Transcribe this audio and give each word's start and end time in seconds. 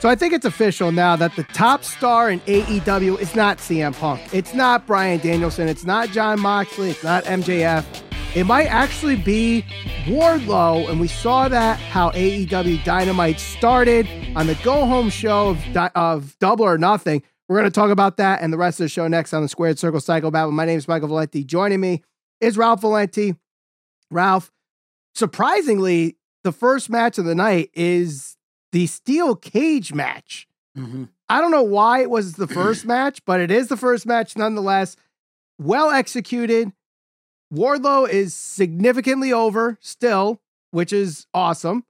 So 0.00 0.08
I 0.08 0.14
think 0.14 0.32
it's 0.32 0.44
official 0.44 0.92
now 0.92 1.16
that 1.16 1.34
the 1.34 1.42
top 1.42 1.82
star 1.82 2.30
in 2.30 2.38
AEW 2.40 3.18
is 3.18 3.34
not 3.34 3.58
CM 3.58 3.98
Punk. 3.98 4.22
It's 4.32 4.54
not 4.54 4.86
Bryan 4.86 5.18
Danielson. 5.18 5.66
It's 5.66 5.84
not 5.84 6.10
Jon 6.10 6.40
Moxley. 6.40 6.90
It's 6.90 7.02
not 7.02 7.24
MJF. 7.24 7.84
It 8.36 8.44
might 8.44 8.66
actually 8.66 9.16
be 9.16 9.64
Wardlow. 10.04 10.88
And 10.88 11.00
we 11.00 11.08
saw 11.08 11.48
that 11.48 11.80
how 11.80 12.10
AEW 12.12 12.84
Dynamite 12.84 13.40
started 13.40 14.08
on 14.36 14.46
the 14.46 14.54
go 14.62 14.86
home 14.86 15.10
show 15.10 15.48
of, 15.48 15.76
of 15.96 16.38
Double 16.38 16.64
or 16.64 16.78
Nothing. 16.78 17.20
We're 17.48 17.58
going 17.58 17.68
to 17.68 17.74
talk 17.74 17.90
about 17.90 18.18
that 18.18 18.40
and 18.40 18.52
the 18.52 18.58
rest 18.58 18.78
of 18.78 18.84
the 18.84 18.88
show 18.90 19.08
next 19.08 19.34
on 19.34 19.42
the 19.42 19.48
Squared 19.48 19.80
Circle 19.80 19.98
Psychobabble. 19.98 20.52
My 20.52 20.64
name 20.64 20.78
is 20.78 20.86
Michael 20.86 21.08
Valenti. 21.08 21.42
Joining 21.42 21.80
me 21.80 22.04
is 22.40 22.56
Ralph 22.56 22.82
Valenti. 22.82 23.34
Ralph, 24.12 24.52
surprisingly, 25.16 26.18
the 26.44 26.52
first 26.52 26.88
match 26.88 27.18
of 27.18 27.24
the 27.24 27.34
night 27.34 27.70
is 27.74 28.36
the 28.72 28.86
steel 28.86 29.34
cage 29.34 29.92
match. 29.92 30.46
Mm-hmm. 30.76 31.04
I 31.28 31.40
don't 31.40 31.50
know 31.50 31.62
why 31.62 32.00
it 32.00 32.10
was 32.10 32.34
the 32.34 32.46
first 32.46 32.84
match, 32.86 33.24
but 33.24 33.40
it 33.40 33.50
is 33.50 33.68
the 33.68 33.76
first 33.76 34.06
match 34.06 34.36
nonetheless. 34.36 34.96
Well 35.58 35.90
executed. 35.90 36.72
Wardlow 37.52 38.08
is 38.08 38.34
significantly 38.34 39.32
over 39.32 39.78
still, 39.80 40.40
which 40.70 40.92
is 40.92 41.26
awesome. 41.32 41.84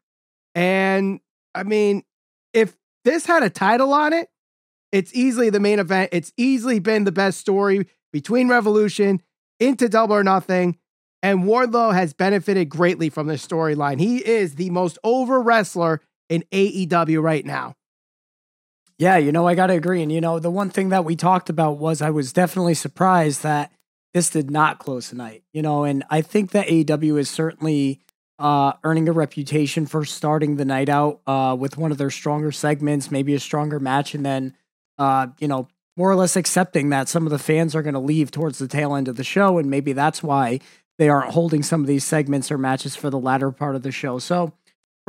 And 0.55 1.21
I 1.55 1.65
mean, 1.65 2.03
if 2.53 2.77
this 3.05 3.27
had 3.27 3.43
a 3.43 3.51
title 3.51 3.93
on 3.93 4.13
it, 4.13 4.29
it's 4.93 5.15
easily 5.15 5.51
the 5.51 5.61
main 5.61 5.79
event. 5.79 6.11
It's 6.13 6.33
easily 6.37 6.79
been 6.79 7.05
the 7.05 7.13
best 7.13 7.39
story 7.39 7.87
between 8.13 8.49
Revolution 8.49 9.21
into 9.61 9.89
Double 9.89 10.15
or 10.17 10.25
Nothing. 10.25 10.79
And 11.23 11.45
Wardlow 11.45 11.93
has 11.93 12.15
benefited 12.15 12.69
greatly 12.69 13.11
from 13.11 13.27
this 13.27 13.47
storyline. 13.47 13.99
He 13.99 14.19
is 14.19 14.55
the 14.55 14.71
most 14.71 14.99
over 15.03 15.41
wrestler 15.43 16.01
in 16.29 16.45
AEW 16.53 17.23
right 17.23 17.45
now. 17.45 17.75
Yeah, 18.99 19.17
you 19.17 19.31
know, 19.31 19.47
I 19.47 19.55
got 19.55 19.69
to 19.69 19.75
agree. 19.75 20.03
And, 20.03 20.11
you 20.11 20.21
know, 20.21 20.39
the 20.39 20.51
one 20.51 20.71
thing 20.71 20.89
that 20.89 21.05
we 21.05 21.15
talked 21.15 21.49
about 21.49 21.79
was 21.79 22.03
I 22.03 22.11
was 22.11 22.33
definitely 22.33 22.75
surprised 22.75 23.43
that 23.45 23.73
this 24.13 24.31
did 24.31 24.51
not 24.51 24.79
close 24.81 25.11
tonight, 25.11 25.45
you 25.53 25.63
know, 25.63 25.85
and 25.85 26.05
I 26.11 26.21
think 26.23 26.51
that 26.51 26.67
AEW 26.67 27.19
is 27.19 27.31
certainly 27.31 28.01
uh, 28.39 28.73
earning 28.83 29.09
a 29.09 29.13
reputation 29.13 29.87
for 29.87 30.05
starting 30.05 30.57
the 30.57 30.65
night 30.65 30.89
out 30.89 31.21
uh, 31.27 31.57
with 31.59 31.77
one 31.77 31.93
of 31.93 31.99
their 31.99 32.11
stronger 32.11 32.51
segments, 32.51 33.11
maybe 33.11 33.35
a 33.35 33.41
stronger 33.41 33.79
match, 33.79 34.15
and 34.15 34.25
then, 34.25 34.55
uh, 34.99 35.29
you 35.39 35.49
know, 35.49 35.69
more 35.97 36.11
or 36.11 36.15
less 36.17 36.37
accepting 36.37 36.91
that 36.91 37.09
some 37.09 37.27
of 37.27 37.31
the 37.31 37.39
fans 37.39 37.75
are 37.75 37.83
going 37.83 37.95
to 37.95 38.01
leave 38.01 38.31
towards 38.31 38.59
the 38.59 38.69
tail 38.69 38.95
end 38.95 39.09
of 39.09 39.17
the 39.17 39.25
show. 39.25 39.59
And 39.59 39.69
maybe 39.69 39.93
that's 39.93 40.23
why 40.23 40.61
they 40.97 41.09
aren't 41.09 41.33
holding 41.33 41.65
some 41.65 41.81
of 41.81 41.89
these 41.89 42.05
segments 42.05 42.53
or 42.53 42.59
matches 42.59 42.95
for 42.95 43.11
the 43.11 43.19
latter 43.19 43.51
part 43.51 43.75
of 43.75 43.83
the 43.83 43.91
show. 43.91 44.21
So, 44.21 44.55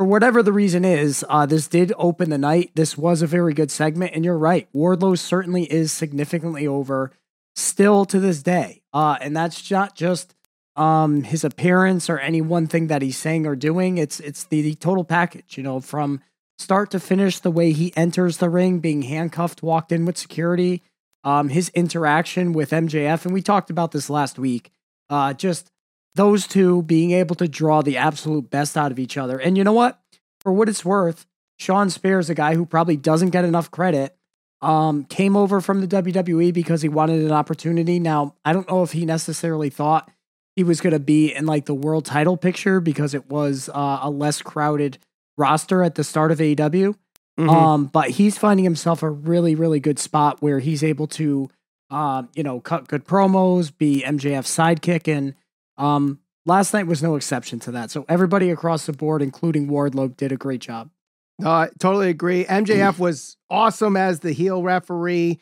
for 0.00 0.06
whatever 0.06 0.42
the 0.42 0.50
reason 0.50 0.82
is, 0.82 1.26
uh, 1.28 1.44
this 1.44 1.68
did 1.68 1.92
open 1.98 2.30
the 2.30 2.38
night. 2.38 2.70
This 2.74 2.96
was 2.96 3.20
a 3.20 3.26
very 3.26 3.52
good 3.52 3.70
segment, 3.70 4.12
and 4.14 4.24
you're 4.24 4.38
right. 4.38 4.66
Wardlow 4.74 5.18
certainly 5.18 5.70
is 5.70 5.92
significantly 5.92 6.66
over 6.66 7.12
still 7.54 8.06
to 8.06 8.18
this 8.18 8.42
day, 8.42 8.80
uh, 8.94 9.18
and 9.20 9.36
that's 9.36 9.70
not 9.70 9.94
just 9.94 10.34
um, 10.74 11.24
his 11.24 11.44
appearance 11.44 12.08
or 12.08 12.18
any 12.18 12.40
one 12.40 12.66
thing 12.66 12.86
that 12.86 13.02
he's 13.02 13.18
saying 13.18 13.46
or 13.46 13.54
doing. 13.54 13.98
It's 13.98 14.20
it's 14.20 14.44
the, 14.44 14.62
the 14.62 14.74
total 14.74 15.04
package, 15.04 15.58
you 15.58 15.62
know, 15.62 15.80
from 15.80 16.22
start 16.56 16.90
to 16.92 16.98
finish. 16.98 17.38
The 17.38 17.50
way 17.50 17.72
he 17.72 17.94
enters 17.94 18.38
the 18.38 18.48
ring, 18.48 18.78
being 18.78 19.02
handcuffed, 19.02 19.62
walked 19.62 19.92
in 19.92 20.06
with 20.06 20.16
security, 20.16 20.82
um, 21.24 21.50
his 21.50 21.68
interaction 21.74 22.54
with 22.54 22.70
MJF, 22.70 23.26
and 23.26 23.34
we 23.34 23.42
talked 23.42 23.68
about 23.68 23.92
this 23.92 24.08
last 24.08 24.38
week. 24.38 24.72
Uh, 25.10 25.34
just 25.34 25.70
those 26.14 26.46
two 26.46 26.82
being 26.82 27.12
able 27.12 27.34
to 27.36 27.48
draw 27.48 27.82
the 27.82 27.96
absolute 27.96 28.50
best 28.50 28.76
out 28.76 28.92
of 28.92 28.98
each 28.98 29.16
other. 29.16 29.38
And 29.38 29.56
you 29.56 29.64
know 29.64 29.72
what? 29.72 30.00
For 30.40 30.52
what 30.52 30.68
it's 30.68 30.84
worth, 30.84 31.26
Shawn 31.58 31.90
Spears, 31.90 32.30
a 32.30 32.34
guy 32.34 32.54
who 32.54 32.64
probably 32.64 32.96
doesn't 32.96 33.30
get 33.30 33.44
enough 33.44 33.70
credit, 33.70 34.16
um, 34.62 35.04
came 35.04 35.36
over 35.36 35.60
from 35.60 35.80
the 35.80 35.86
WWE 35.86 36.52
because 36.52 36.82
he 36.82 36.88
wanted 36.88 37.22
an 37.22 37.32
opportunity. 37.32 37.98
Now, 37.98 38.34
I 38.44 38.52
don't 38.52 38.68
know 38.68 38.82
if 38.82 38.92
he 38.92 39.06
necessarily 39.06 39.70
thought 39.70 40.10
he 40.56 40.64
was 40.64 40.80
going 40.80 40.92
to 40.92 41.00
be 41.00 41.34
in 41.34 41.46
like 41.46 41.66
the 41.66 41.74
world 41.74 42.04
title 42.04 42.36
picture 42.36 42.80
because 42.80 43.14
it 43.14 43.28
was 43.28 43.68
uh, 43.72 44.00
a 44.02 44.10
less 44.10 44.42
crowded 44.42 44.98
roster 45.38 45.82
at 45.82 45.94
the 45.94 46.04
start 46.04 46.32
of 46.32 46.38
AEW. 46.38 46.94
Mm-hmm. 47.38 47.48
Um, 47.48 47.86
but 47.86 48.10
he's 48.10 48.36
finding 48.36 48.64
himself 48.64 49.02
a 49.02 49.10
really, 49.10 49.54
really 49.54 49.80
good 49.80 49.98
spot 49.98 50.42
where 50.42 50.58
he's 50.58 50.84
able 50.84 51.06
to, 51.08 51.48
uh, 51.90 52.24
you 52.34 52.42
know, 52.42 52.60
cut 52.60 52.88
good 52.88 53.06
promos, 53.06 53.76
be 53.76 54.02
MJF's 54.06 54.54
sidekick, 54.54 55.08
and 55.08 55.34
um, 55.80 56.20
last 56.46 56.72
night 56.72 56.86
was 56.86 57.02
no 57.02 57.16
exception 57.16 57.58
to 57.60 57.72
that. 57.72 57.90
So 57.90 58.04
everybody 58.08 58.50
across 58.50 58.86
the 58.86 58.92
board, 58.92 59.22
including 59.22 59.68
Wardlow, 59.68 60.16
did 60.16 60.30
a 60.30 60.36
great 60.36 60.60
job. 60.60 60.90
No, 61.38 61.50
I 61.50 61.70
totally 61.78 62.10
agree. 62.10 62.44
MJF 62.44 62.98
was 62.98 63.36
awesome 63.48 63.96
as 63.96 64.20
the 64.20 64.32
heel 64.32 64.62
referee. 64.62 65.40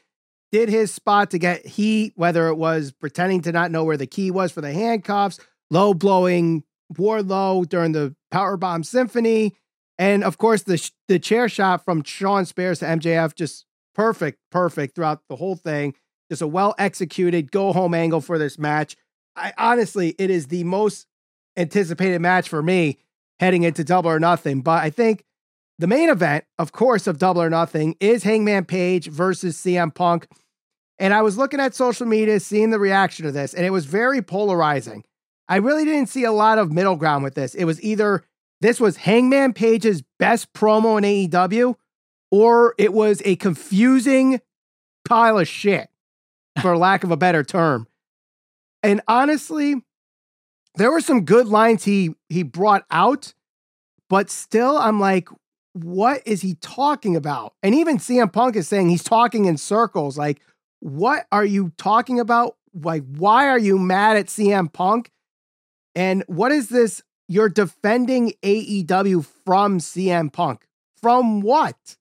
Did 0.53 0.69
his 0.69 0.93
spot 0.93 1.33
to 1.33 1.39
get 1.39 1.67
heat, 1.67 2.13
whether 2.15 2.49
it 2.49 2.55
was 2.55 2.93
pretending 2.93 3.43
to 3.43 3.53
not 3.53 3.71
know 3.71 3.85
where 3.85 3.97
the 3.97 4.07
key 4.07 4.31
was 4.31 4.53
for 4.53 4.61
the 4.61 4.73
handcuffs, 4.73 5.39
low 5.71 5.93
blowing 5.93 6.63
Wardlow 6.95 7.69
during 7.69 7.93
the 7.93 8.15
Powerbomb 8.33 8.87
Symphony, 8.87 9.57
and 9.99 10.25
of 10.25 10.39
course 10.39 10.63
the 10.63 10.91
the 11.07 11.19
chair 11.19 11.49
shot 11.49 11.85
from 11.85 12.03
Shawn 12.03 12.47
Spears 12.47 12.79
to 12.79 12.87
MJF, 12.87 13.35
just 13.35 13.67
perfect, 13.95 14.39
perfect 14.51 14.95
throughout 14.95 15.21
the 15.29 15.37
whole 15.37 15.57
thing. 15.57 15.95
Just 16.31 16.41
a 16.41 16.47
well 16.47 16.75
executed 16.79 17.51
go 17.51 17.73
home 17.73 17.93
angle 17.93 18.21
for 18.21 18.39
this 18.39 18.59
match. 18.59 18.97
I 19.39 19.53
honestly, 19.57 20.15
it 20.19 20.31
is 20.31 20.49
the 20.49 20.65
most 20.65 21.07
anticipated 21.57 22.21
match 22.21 22.49
for 22.49 22.63
me 22.63 22.99
heading 23.41 23.63
into 23.63 23.85
Double 23.85 24.11
or 24.11 24.21
Nothing. 24.21 24.61
But 24.63 24.83
I 24.83 24.91
think 24.91 25.25
the 25.79 25.87
main 25.87 26.09
event, 26.09 26.45
of 26.59 26.73
course, 26.73 27.07
of 27.07 27.19
Double 27.19 27.43
or 27.43 27.51
Nothing 27.51 27.97
is 28.01 28.25
Hangman 28.25 28.65
Page 28.65 29.09
versus 29.09 29.57
CM 29.57 29.95
Punk. 29.95 30.27
And 30.99 31.15
I 31.15 31.23
was 31.23 31.39
looking 31.39 31.61
at 31.61 31.75
social 31.75 32.07
media, 32.07 32.41
seeing 32.41 32.71
the 32.71 32.81
reaction 32.81 33.25
to 33.27 33.33
this, 33.33 33.55
and 33.55 33.65
it 33.65 33.71
was 33.71 33.87
very 33.87 34.21
polarizing. 34.21 35.05
I 35.49 35.57
really 35.57 35.85
didn't 35.85 36.09
see 36.09 36.25
a 36.25 36.33
lot 36.33 36.59
of 36.59 36.73
middle 36.73 36.97
ground 36.97 37.23
with 37.23 37.35
this. 37.35 37.55
It 37.55 37.65
was 37.65 37.81
either 37.83 38.25
this 38.61 38.81
was 38.81 38.97
Hangman 38.97 39.53
Page's 39.53 40.03
best 40.19 40.53
promo 40.53 40.99
in 40.99 41.05
AEW, 41.31 41.77
or 42.31 42.75
it 42.77 42.93
was 42.93 43.23
a 43.25 43.37
confusing 43.37 44.41
pile 45.09 45.39
of 45.39 45.47
shit, 45.47 45.89
for 46.61 46.77
lack 46.77 47.05
of 47.05 47.13
a 47.13 47.17
better 47.17 47.45
term. 47.45 47.87
And 48.89 49.03
honestly, 49.07 49.75
there 50.77 50.91
were 50.91 51.03
some 51.03 51.27
good 51.27 51.47
lines 51.47 51.85
he 51.85 52.15
he 52.31 52.43
brought 52.43 52.87
out, 52.91 53.35
but 54.09 54.31
still 54.31 54.79
I'm 54.79 54.99
like, 54.99 55.29
what 55.75 56.23
is 56.25 56.41
he 56.41 56.55
talking 56.55 57.15
about? 57.15 57.53
And 57.63 57.75
even 57.75 57.99
CM 57.99 58.33
Punk 58.33 58.57
is 58.57 58.67
saying 58.67 58.89
he's 58.89 59.05
talking 59.05 59.45
in 59.45 59.59
circles. 59.59 60.17
Like, 60.17 60.41
what 60.81 61.27
are 61.31 61.45
you 61.45 61.73
talking 61.77 62.19
about? 62.19 62.57
Like, 62.73 63.05
why 63.05 63.49
are 63.49 63.59
you 63.59 63.79
mad 63.79 64.17
at 64.17 64.29
CM 64.29 64.73
Punk? 64.73 65.11
And 65.95 66.25
what 66.27 66.51
is 66.51 66.71
this? 66.71 67.03
You're 67.29 67.51
defending 67.51 68.33
AEW 68.43 69.27
from 69.45 69.81
CM 69.81 70.33
Punk. 70.33 70.67
From 70.97 71.43
what? 71.43 71.99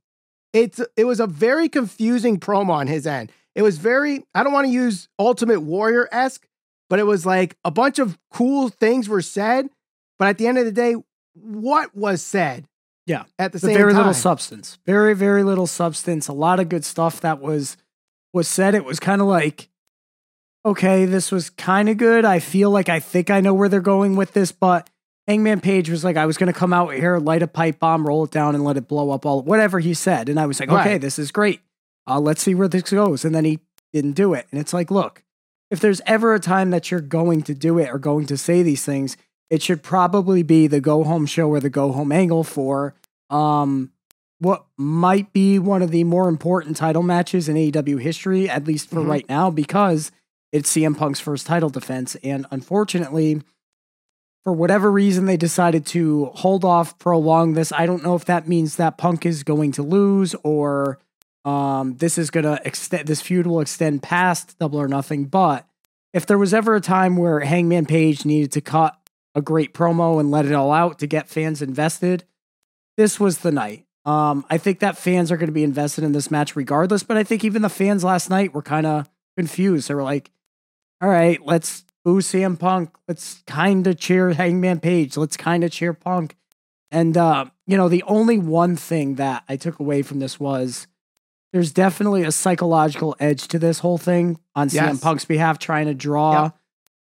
It's 0.54 0.80
it 0.96 1.04
was 1.04 1.20
a 1.20 1.28
very 1.28 1.68
confusing 1.68 2.40
promo 2.40 2.70
on 2.70 2.88
his 2.88 3.06
end. 3.06 3.34
It 3.56 3.64
was 3.64 3.78
very, 3.78 4.24
I 4.34 4.44
don't 4.44 4.54
want 4.54 4.68
to 4.68 4.72
use 4.72 5.10
Ultimate 5.20 5.62
Warrior 5.62 6.08
esque, 6.12 6.47
but 6.90 7.00
it 7.00 7.06
was 7.06 7.26
like 7.26 7.58
a 7.64 7.72
bunch 7.72 8.00
of 8.00 8.18
cool 8.32 8.70
things 8.70 9.10
were 9.10 9.22
said. 9.22 9.70
But 10.20 10.30
at 10.30 10.38
the 10.38 10.48
end 10.48 10.58
of 10.58 10.66
the 10.66 10.72
day, 10.72 10.96
what 11.34 11.96
was 11.96 12.22
said? 12.22 12.68
Yeah. 13.06 13.24
At 13.40 13.54
the, 13.54 13.60
same 13.60 13.74
very 13.74 13.92
time. 13.92 14.00
little 14.00 14.14
substance. 14.14 14.80
Very, 14.86 15.16
very 15.16 15.44
little 15.44 15.68
substance. 15.68 16.28
A 16.28 16.34
lot 16.34 16.60
of 16.60 16.70
good 16.70 16.84
stuff 16.84 17.22
that 17.22 17.40
was 17.40 17.78
was 18.34 18.48
said. 18.48 18.76
It 18.76 18.84
was 18.84 19.00
kind 19.00 19.22
of 19.22 19.28
like, 19.28 19.70
okay, 20.66 21.06
this 21.06 21.32
was 21.32 21.50
kind 21.50 21.88
of 21.88 21.98
good. 21.98 22.26
I 22.26 22.40
feel 22.40 22.70
like 22.70 22.90
I 22.90 23.00
think 23.00 23.30
I 23.30 23.40
know 23.40 23.54
where 23.54 23.70
they're 23.70 23.80
going 23.80 24.16
with 24.16 24.34
this, 24.34 24.52
but 24.52 24.90
Hangman 25.28 25.62
Page 25.62 25.90
was 25.90 26.04
like, 26.04 26.18
I 26.18 26.26
was 26.26 26.38
going 26.38 26.52
to 26.52 26.58
come 26.58 26.74
out 26.74 26.94
here, 26.94 27.18
light 27.18 27.44
a 27.44 27.48
pipe 27.48 27.80
bomb, 27.80 28.06
roll 28.06 28.26
it 28.26 28.32
down, 28.32 28.56
and 28.56 28.64
let 28.64 28.78
it 28.78 28.88
blow 28.88 29.12
up 29.12 29.26
all 29.26 29.42
whatever 29.42 29.80
he 29.80 29.94
said. 29.94 30.28
And 30.30 30.40
I 30.40 30.46
was 30.46 30.60
like, 30.60 30.70
okay, 30.70 30.98
this 30.98 31.20
is 31.20 31.32
great. 31.32 31.62
Uh, 32.06 32.20
let's 32.20 32.42
see 32.42 32.56
where 32.56 32.68
this 32.68 32.84
goes. 32.84 33.24
And 33.24 33.34
then 33.34 33.46
he 33.46 33.60
didn't 33.94 34.14
do 34.14 34.34
it. 34.34 34.48
And 34.52 34.60
it's 34.60 34.74
like, 34.74 34.92
look, 34.92 35.24
if 35.70 35.80
there's 35.80 36.02
ever 36.06 36.34
a 36.34 36.40
time 36.40 36.72
that 36.72 36.92
you're 36.92 37.02
going 37.02 37.42
to 37.44 37.54
do 37.54 37.78
it 37.78 37.90
or 37.90 37.98
going 37.98 38.26
to 38.28 38.38
say 38.38 38.64
these 38.64 38.86
things, 38.86 39.18
it 39.50 39.62
should 39.62 39.84
probably 39.84 40.44
be 40.44 40.68
the 40.68 40.82
go 40.82 41.04
home 41.04 41.26
show 41.26 41.50
or 41.50 41.60
the 41.60 41.70
go 41.70 41.92
home 41.92 42.12
angle 42.12 42.44
for 42.44 42.94
um 43.30 43.92
what 44.40 44.66
might 44.78 45.34
be 45.34 45.58
one 45.58 45.82
of 45.82 45.92
the 45.92 46.04
more 46.04 46.30
important 46.30 46.78
title 46.78 47.02
matches 47.02 47.50
in 47.50 47.56
AEW 47.56 48.00
history, 48.00 48.50
at 48.50 48.66
least 48.66 48.90
for 48.90 48.98
mm-hmm. 48.98 49.10
right 49.10 49.30
now, 49.30 49.50
because 49.50 50.12
it's 50.52 50.72
CM 50.72 50.96
Punk's 50.96 51.20
first 51.20 51.48
title 51.48 51.70
defense. 51.70 52.16
And 52.24 52.46
unfortunately, 52.52 53.42
for 54.44 54.54
whatever 54.54 54.92
reason, 54.92 55.26
they 55.26 55.38
decided 55.38 55.86
to 55.88 56.26
hold 56.36 56.64
off, 56.64 56.98
prolong 57.00 57.54
this. 57.54 57.72
I 57.72 57.86
don't 57.86 58.04
know 58.04 58.16
if 58.16 58.26
that 58.26 58.48
means 58.48 58.76
that 58.76 58.98
Punk 58.98 59.26
is 59.26 59.44
going 59.44 59.72
to 59.74 59.84
lose 59.84 60.36
or 60.44 61.00
um, 61.48 61.96
this 61.96 62.18
is 62.18 62.30
gonna 62.30 62.60
extend. 62.66 63.08
This 63.08 63.22
feud 63.22 63.48
will 63.48 63.62
extend 63.62 64.04
past 64.04 64.60
Double 64.60 64.82
or 64.82 64.90
Nothing. 64.90 65.26
But 65.26 65.66
if 66.14 66.26
there 66.26 66.38
was 66.38 66.54
ever 66.54 66.76
a 66.76 66.82
time 66.82 67.16
where 67.16 67.40
Hangman 67.40 67.86
Page 67.86 68.26
needed 68.26 68.52
to 68.52 68.62
cut 68.62 68.98
a 69.34 69.42
great 69.42 69.74
promo 69.74 70.20
and 70.20 70.30
let 70.30 70.46
it 70.46 70.52
all 70.52 70.74
out 70.74 71.00
to 71.00 71.08
get 71.08 71.30
fans 71.30 71.62
invested, 71.62 72.26
this 72.98 73.18
was 73.18 73.38
the 73.40 73.52
night. 73.54 73.86
Um, 74.04 74.46
I 74.50 74.58
think 74.58 74.80
that 74.80 74.98
fans 74.98 75.32
are 75.32 75.38
going 75.38 75.48
to 75.48 75.54
be 75.54 75.64
invested 75.64 76.04
in 76.04 76.12
this 76.12 76.30
match 76.30 76.56
regardless, 76.56 77.04
but 77.04 77.16
I 77.16 77.24
think 77.24 77.46
even 77.46 77.62
the 77.62 77.70
fans 77.70 78.04
last 78.04 78.30
night 78.30 78.54
were 78.54 78.62
kind 78.62 78.86
of 78.86 79.10
confused. 79.38 79.88
They 79.88 79.94
were 79.94 80.04
like, 80.04 80.32
all 81.02 81.10
right, 81.10 81.40
let's 81.46 81.86
boo 82.04 82.18
CM 82.18 82.60
Punk. 82.60 82.90
Let's 83.08 83.44
kind 83.48 83.88
of 83.88 83.98
cheer 83.98 84.34
Hangman 84.34 84.82
Page. 84.82 85.16
Let's 85.16 85.38
kind 85.38 85.64
of 85.64 85.72
cheer 85.72 85.94
Punk. 85.94 86.36
And, 86.92 87.16
uh, 87.16 87.46
you 87.66 87.78
know, 87.78 87.88
the 87.88 88.04
only 88.04 88.38
one 88.38 88.76
thing 88.76 89.16
that 89.16 89.44
I 89.48 89.56
took 89.56 89.80
away 89.80 90.02
from 90.02 90.20
this 90.20 90.40
was 90.40 90.88
there's 91.54 91.72
definitely 91.72 92.24
a 92.24 92.32
psychological 92.32 93.16
edge 93.20 93.48
to 93.50 93.60
this 93.60 93.80
whole 93.80 93.98
thing 93.98 94.40
on 94.56 94.70
Yes. 94.72 94.98
CM 94.98 95.02
Punk's 95.02 95.26
behalf, 95.26 95.60
trying 95.60 95.86
to 95.88 95.94
draw 95.94 96.44
Yep. 96.44 96.56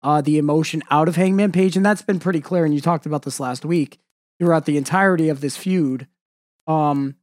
uh, 0.03 0.21
the 0.21 0.39
emotion 0.39 0.83
out 0.91 1.09
of 1.09 1.17
Hangman 1.17 1.51
Page. 1.53 1.77
And 1.77 1.85
that's 1.85 2.03
been 2.03 2.21
pretty 2.21 2.41
clear. 2.41 2.65
And 2.65 2.75
you 2.75 2.81
talked 2.81 3.07
about 3.07 3.23
this 3.23 3.41
last 3.41 3.65
week 3.65 3.99
throughout 4.39 4.67
the 4.67 4.77
entirety 4.77 5.29
of 5.29 5.41
this 5.41 5.57
feud. 5.57 6.07
Um, 6.67 7.17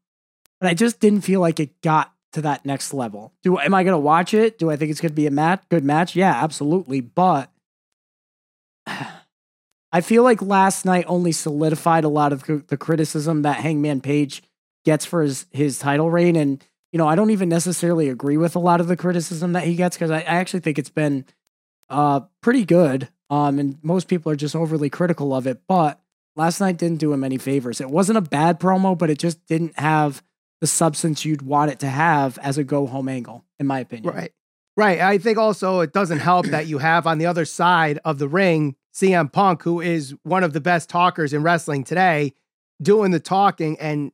but 0.59 0.69
I 0.69 0.73
just 0.73 0.99
didn't 0.99 1.21
feel 1.21 1.39
like 1.41 1.59
it 1.59 1.79
got 1.81 2.11
to 2.33 2.41
that 2.41 2.65
next 2.65 2.93
level. 2.93 3.33
Do 3.43 3.57
am 3.59 3.73
I 3.73 3.83
going 3.83 3.93
to 3.93 3.99
watch 3.99 4.33
it? 4.33 4.57
Do 4.57 4.69
I 4.71 4.75
think 4.75 4.89
it's 4.91 5.01
going 5.01 5.11
to 5.11 5.15
be 5.15 5.27
a 5.27 5.31
match, 5.31 5.61
good 5.69 5.83
match? 5.83 6.15
Yeah, 6.15 6.31
absolutely. 6.31 7.01
But 7.01 7.51
I 9.93 10.01
feel 10.01 10.23
like 10.23 10.41
last 10.41 10.85
night 10.85 11.05
only 11.07 11.31
solidified 11.33 12.03
a 12.03 12.09
lot 12.09 12.31
of 12.31 12.43
the 12.67 12.77
criticism 12.77 13.41
that 13.41 13.57
Hangman 13.59 14.01
Page 14.01 14.41
gets 14.85 15.05
for 15.05 15.21
his 15.21 15.45
his 15.51 15.77
title 15.79 16.09
reign, 16.09 16.35
and 16.35 16.63
you 16.91 16.97
know 16.97 17.07
I 17.07 17.15
don't 17.15 17.31
even 17.31 17.49
necessarily 17.49 18.09
agree 18.09 18.37
with 18.37 18.55
a 18.55 18.59
lot 18.59 18.81
of 18.81 18.87
the 18.87 18.97
criticism 18.97 19.53
that 19.53 19.63
he 19.63 19.75
gets 19.75 19.97
because 19.97 20.11
I, 20.11 20.19
I 20.19 20.35
actually 20.35 20.61
think 20.61 20.79
it's 20.79 20.89
been 20.89 21.25
uh 21.89 22.21
pretty 22.41 22.65
good. 22.65 23.09
Um, 23.29 23.59
and 23.59 23.77
most 23.81 24.09
people 24.09 24.29
are 24.29 24.35
just 24.35 24.57
overly 24.57 24.89
critical 24.89 25.33
of 25.33 25.47
it, 25.47 25.61
but 25.65 26.01
last 26.35 26.59
night 26.59 26.77
didn't 26.77 26.99
do 26.99 27.13
him 27.13 27.23
any 27.23 27.37
favors. 27.37 27.79
It 27.79 27.89
wasn't 27.89 28.17
a 28.17 28.21
bad 28.21 28.59
promo, 28.59 28.97
but 28.97 29.09
it 29.09 29.19
just 29.19 29.45
didn't 29.45 29.79
have 29.79 30.21
the 30.59 30.67
substance 30.67 31.25
you'd 31.25 31.41
want 31.41 31.71
it 31.71 31.79
to 31.79 31.87
have 31.87 32.37
as 32.39 32.57
a 32.57 32.63
go 32.63 32.85
home 32.87 33.09
angle, 33.09 33.45
in 33.59 33.67
my 33.67 33.79
opinion. 33.79 34.13
Right. 34.13 34.31
Right. 34.77 35.01
I 35.01 35.17
think 35.17 35.37
also 35.37 35.81
it 35.81 35.91
doesn't 35.91 36.19
help 36.19 36.45
that 36.47 36.67
you 36.67 36.77
have 36.77 37.05
on 37.05 37.17
the 37.17 37.25
other 37.25 37.45
side 37.45 37.99
of 38.05 38.19
the 38.19 38.27
ring 38.27 38.75
CM 38.93 39.31
Punk, 39.31 39.63
who 39.63 39.81
is 39.81 40.15
one 40.23 40.43
of 40.43 40.53
the 40.53 40.61
best 40.61 40.89
talkers 40.89 41.33
in 41.33 41.43
wrestling 41.43 41.83
today, 41.83 42.33
doing 42.81 43.11
the 43.11 43.19
talking 43.19 43.79
and 43.79 44.11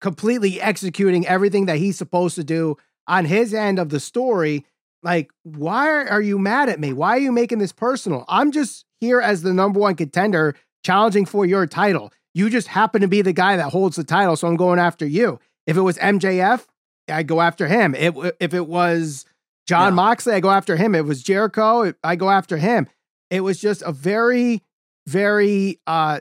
completely 0.00 0.60
executing 0.60 1.26
everything 1.26 1.66
that 1.66 1.76
he's 1.78 1.96
supposed 1.98 2.34
to 2.36 2.44
do 2.44 2.76
on 3.06 3.24
his 3.24 3.54
end 3.54 3.78
of 3.78 3.88
the 3.90 4.00
story. 4.00 4.64
Like, 5.02 5.30
why 5.42 5.88
are 6.06 6.22
you 6.22 6.38
mad 6.38 6.68
at 6.68 6.80
me? 6.80 6.92
Why 6.92 7.10
are 7.10 7.20
you 7.20 7.32
making 7.32 7.58
this 7.58 7.72
personal? 7.72 8.24
I'm 8.28 8.52
just 8.52 8.84
here 9.00 9.20
as 9.20 9.42
the 9.42 9.52
number 9.52 9.78
one 9.80 9.94
contender 9.96 10.54
challenging 10.82 11.26
for 11.26 11.44
your 11.46 11.66
title. 11.66 12.12
You 12.34 12.50
just 12.50 12.68
happen 12.68 13.00
to 13.02 13.08
be 13.08 13.22
the 13.22 13.32
guy 13.32 13.56
that 13.56 13.70
holds 13.70 13.96
the 13.96 14.04
title, 14.04 14.36
so 14.36 14.48
I'm 14.48 14.56
going 14.56 14.78
after 14.78 15.06
you. 15.06 15.38
If 15.66 15.76
it 15.76 15.82
was 15.82 15.98
MJF, 15.98 16.66
I'd 17.08 17.28
go 17.28 17.40
after 17.40 17.68
him. 17.68 17.94
It, 17.94 18.14
if 18.40 18.54
it 18.54 18.66
was 18.66 19.24
Jon 19.66 19.92
Yeah. 19.92 19.96
Moxley, 19.96 20.34
I 20.34 20.40
go 20.40 20.50
after 20.50 20.76
him. 20.76 20.94
It 20.94 21.04
was 21.04 21.22
Jericho, 21.22 21.92
I 22.02 22.16
go 22.16 22.30
after 22.30 22.56
him. 22.56 22.88
It 23.30 23.40
was 23.40 23.60
just 23.60 23.82
a 23.82 23.92
very, 23.92 24.62
very 25.06 25.80
uh 25.86 26.20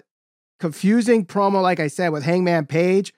confusing 0.59 1.25
promo, 1.25 1.61
like 1.61 1.79
I 1.79 1.87
said, 1.87 2.09
with 2.09 2.23
Hangman 2.23 2.65
Page. 2.67 3.13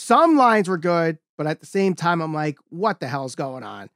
Some 0.00 0.36
lines 0.36 0.66
were 0.66 0.78
good, 0.78 1.18
but 1.36 1.46
at 1.46 1.60
the 1.60 1.66
same 1.66 1.94
time, 1.94 2.22
I'm 2.22 2.32
like, 2.32 2.58
what 2.70 3.00
the 3.00 3.06
hell's 3.06 3.34
going 3.34 3.62
on? 3.62 3.90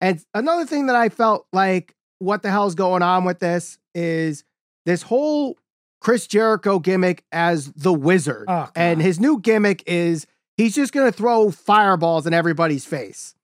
And 0.00 0.20
another 0.34 0.66
thing 0.66 0.86
that 0.86 0.96
I 0.96 1.08
felt 1.08 1.46
like, 1.52 1.94
what 2.18 2.42
the 2.42 2.50
hell's 2.50 2.74
going 2.74 3.02
on 3.02 3.24
with 3.24 3.38
this 3.38 3.78
is 3.94 4.42
this 4.84 5.02
whole 5.02 5.56
Chris 6.00 6.26
Jericho 6.26 6.80
gimmick 6.80 7.24
as 7.30 7.72
the 7.72 7.92
wizard. 7.92 8.46
Oh, 8.48 8.68
and 8.74 9.00
his 9.00 9.20
new 9.20 9.38
gimmick 9.38 9.84
is 9.86 10.26
he's 10.56 10.74
just 10.74 10.92
going 10.92 11.10
to 11.10 11.16
throw 11.16 11.52
fireballs 11.52 12.26
in 12.26 12.34
everybody's 12.34 12.84
face. 12.84 13.34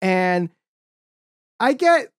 And 0.00 0.50
I 1.58 1.72
get 1.72 2.12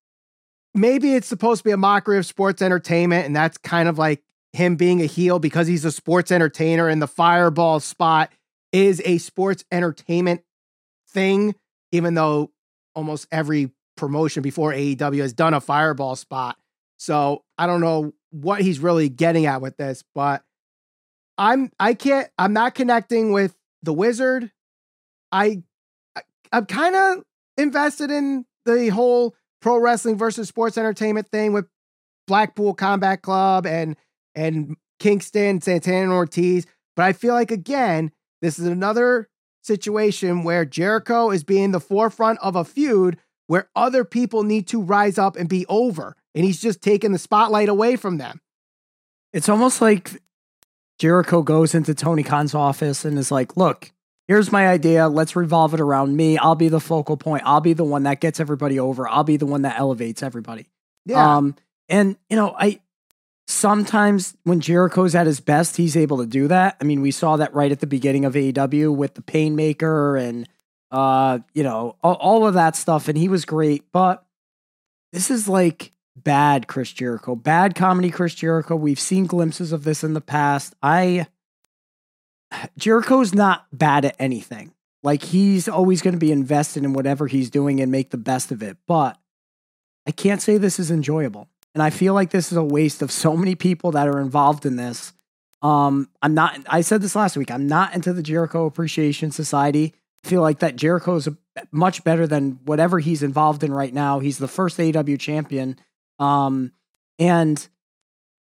maybe 0.75 1.15
it's 1.15 1.27
supposed 1.27 1.61
to 1.61 1.63
be 1.63 1.71
a 1.71 1.77
mockery 1.77 2.17
of 2.17 2.25
sports 2.25 2.61
entertainment, 2.61 3.25
and 3.25 3.35
that's 3.35 3.57
kind 3.57 3.87
of 3.87 3.97
like 3.97 4.21
him 4.51 4.75
being 4.75 5.01
a 5.01 5.05
heel 5.05 5.39
because 5.39 5.67
he's 5.67 5.85
a 5.85 5.91
sports 5.91 6.33
entertainer, 6.33 6.89
and 6.89 7.01
the 7.01 7.07
fireball 7.07 7.79
spot 7.79 8.29
is 8.71 9.01
a 9.05 9.17
sports 9.17 9.63
entertainment 9.71 10.41
thing, 11.09 11.55
even 11.91 12.13
though 12.13 12.51
almost 12.95 13.27
every 13.31 13.71
promotion 13.97 14.41
before 14.41 14.73
AEW 14.73 15.21
has 15.21 15.33
done 15.33 15.53
a 15.53 15.61
fireball 15.61 16.15
spot. 16.15 16.57
So 16.97 17.43
I 17.57 17.67
don't 17.67 17.81
know 17.81 18.13
what 18.31 18.61
he's 18.61 18.79
really 18.79 19.09
getting 19.09 19.45
at 19.45 19.61
with 19.61 19.77
this, 19.77 20.03
but 20.15 20.43
I'm 21.37 21.71
I 21.79 21.93
can't 21.93 22.29
I'm 22.37 22.53
not 22.53 22.75
connecting 22.75 23.31
with 23.31 23.55
the 23.83 23.93
wizard. 23.93 24.51
I, 25.31 25.63
I'm 26.51 26.65
kind 26.65 26.95
of 26.95 27.23
invested 27.57 28.11
in 28.11 28.45
the 28.65 28.89
whole 28.89 29.35
pro 29.61 29.77
wrestling 29.77 30.17
versus 30.17 30.47
sports 30.47 30.77
entertainment 30.77 31.29
thing 31.29 31.53
with 31.53 31.65
Blackpool 32.27 32.73
Combat 32.73 33.21
Club 33.21 33.65
and 33.65 33.95
and 34.35 34.75
Kingston, 34.99 35.61
Santana 35.61 36.03
and 36.03 36.11
Ortiz. 36.11 36.65
But 36.95 37.05
I 37.05 37.13
feel 37.13 37.33
like 37.33 37.51
again, 37.51 38.11
this 38.41 38.59
is 38.59 38.65
another 38.65 39.29
situation 39.63 40.43
where 40.43 40.65
Jericho 40.65 41.29
is 41.29 41.43
being 41.43 41.71
the 41.71 41.79
forefront 41.79 42.39
of 42.39 42.55
a 42.55 42.63
feud 42.65 43.17
where 43.47 43.69
other 43.75 44.03
people 44.03 44.43
need 44.43 44.67
to 44.67 44.81
rise 44.81 45.17
up 45.17 45.35
and 45.35 45.49
be 45.49 45.65
over. 45.67 46.15
And 46.33 46.45
he's 46.45 46.61
just 46.61 46.81
taking 46.81 47.11
the 47.11 47.19
spotlight 47.19 47.69
away 47.69 47.95
from 47.95 48.17
them. 48.17 48.41
It's 49.33 49.49
almost 49.49 49.81
like 49.81 50.21
Jericho 50.99 51.41
goes 51.41 51.75
into 51.75 51.93
Tony 51.93 52.23
Khan's 52.23 52.55
office 52.55 53.05
and 53.05 53.17
is 53.17 53.31
like, 53.31 53.57
look, 53.57 53.91
here's 54.27 54.51
my 54.51 54.67
idea. 54.67 55.07
Let's 55.09 55.35
revolve 55.35 55.73
it 55.73 55.81
around 55.81 56.15
me. 56.15 56.37
I'll 56.37 56.55
be 56.55 56.69
the 56.69 56.79
focal 56.79 57.17
point. 57.17 57.43
I'll 57.45 57.61
be 57.61 57.73
the 57.73 57.83
one 57.83 58.03
that 58.03 58.21
gets 58.21 58.39
everybody 58.39 58.79
over. 58.79 59.07
I'll 59.07 59.23
be 59.23 59.37
the 59.37 59.45
one 59.45 59.63
that 59.63 59.77
elevates 59.77 60.23
everybody. 60.23 60.69
Yeah. 61.05 61.37
Um, 61.37 61.55
and 61.89 62.17
you 62.29 62.37
know, 62.37 62.55
I 62.57 62.79
sometimes 63.51 64.35
when 64.43 64.59
Jericho's 64.59 65.13
at 65.13 65.27
his 65.27 65.39
best, 65.39 65.77
he's 65.77 65.97
able 65.97 66.17
to 66.17 66.25
do 66.25 66.47
that. 66.47 66.77
I 66.79 66.83
mean, 66.83 67.01
we 67.01 67.11
saw 67.11 67.37
that 67.37 67.53
right 67.53 67.71
at 67.71 67.79
the 67.79 67.87
beginning 67.87 68.25
of 68.25 68.33
AEW 68.33 68.95
with 68.95 69.15
the 69.15 69.21
Painmaker 69.21 70.17
and 70.17 70.47
uh, 70.91 71.39
you 71.53 71.63
know, 71.63 71.95
all, 72.03 72.15
all 72.15 72.47
of 72.47 72.55
that 72.55 72.75
stuff, 72.75 73.07
and 73.07 73.17
he 73.17 73.29
was 73.29 73.45
great. 73.45 73.83
But 73.91 74.25
this 75.13 75.31
is 75.31 75.47
like 75.47 75.93
bad 76.15 76.67
Chris 76.67 76.91
Jericho, 76.91 77.35
bad 77.35 77.75
comedy 77.75 78.11
Chris 78.11 78.35
Jericho. 78.35 78.75
We've 78.75 78.99
seen 78.99 79.25
glimpses 79.25 79.71
of 79.71 79.83
this 79.83 80.03
in 80.03 80.13
the 80.13 80.21
past. 80.21 80.75
I 80.83 81.27
Jericho's 82.77 83.33
not 83.33 83.65
bad 83.71 84.05
at 84.05 84.15
anything. 84.19 84.73
Like 85.03 85.23
he's 85.23 85.67
always 85.67 86.01
going 86.01 86.13
to 86.13 86.19
be 86.19 86.31
invested 86.31 86.83
in 86.83 86.93
whatever 86.93 87.27
he's 87.27 87.49
doing 87.49 87.79
and 87.79 87.91
make 87.91 88.11
the 88.11 88.17
best 88.17 88.51
of 88.51 88.61
it. 88.61 88.77
But 88.85 89.17
I 90.05 90.11
can't 90.11 90.41
say 90.41 90.57
this 90.57 90.79
is 90.79 90.91
enjoyable. 90.91 91.47
And 91.73 91.81
I 91.81 91.89
feel 91.89 92.13
like 92.13 92.31
this 92.31 92.51
is 92.51 92.57
a 92.57 92.63
waste 92.63 93.01
of 93.01 93.11
so 93.11 93.35
many 93.35 93.55
people 93.55 93.91
that 93.91 94.07
are 94.07 94.19
involved 94.19 94.65
in 94.65 94.75
this. 94.75 95.13
Um, 95.61 96.09
I'm 96.21 96.33
not, 96.33 96.59
I 96.67 96.81
said 96.81 97.01
this 97.01 97.15
last 97.15 97.37
week, 97.37 97.51
I'm 97.51 97.67
not 97.67 97.93
into 97.93 98.13
the 98.13 98.23
Jericho 98.23 98.65
Appreciation 98.65 99.31
Society. 99.31 99.93
I 100.25 100.27
feel 100.27 100.41
like 100.41 100.59
that 100.59 100.75
Jericho 100.75 101.15
is 101.15 101.27
a, 101.27 101.37
much 101.71 102.03
better 102.03 102.27
than 102.27 102.59
whatever 102.65 102.99
he's 102.99 103.23
involved 103.23 103.63
in 103.63 103.73
right 103.73 103.93
now. 103.93 104.19
He's 104.19 104.37
the 104.37 104.47
first 104.47 104.79
AW 104.79 105.15
champion. 105.17 105.77
Um, 106.19 106.71
and 107.19 107.67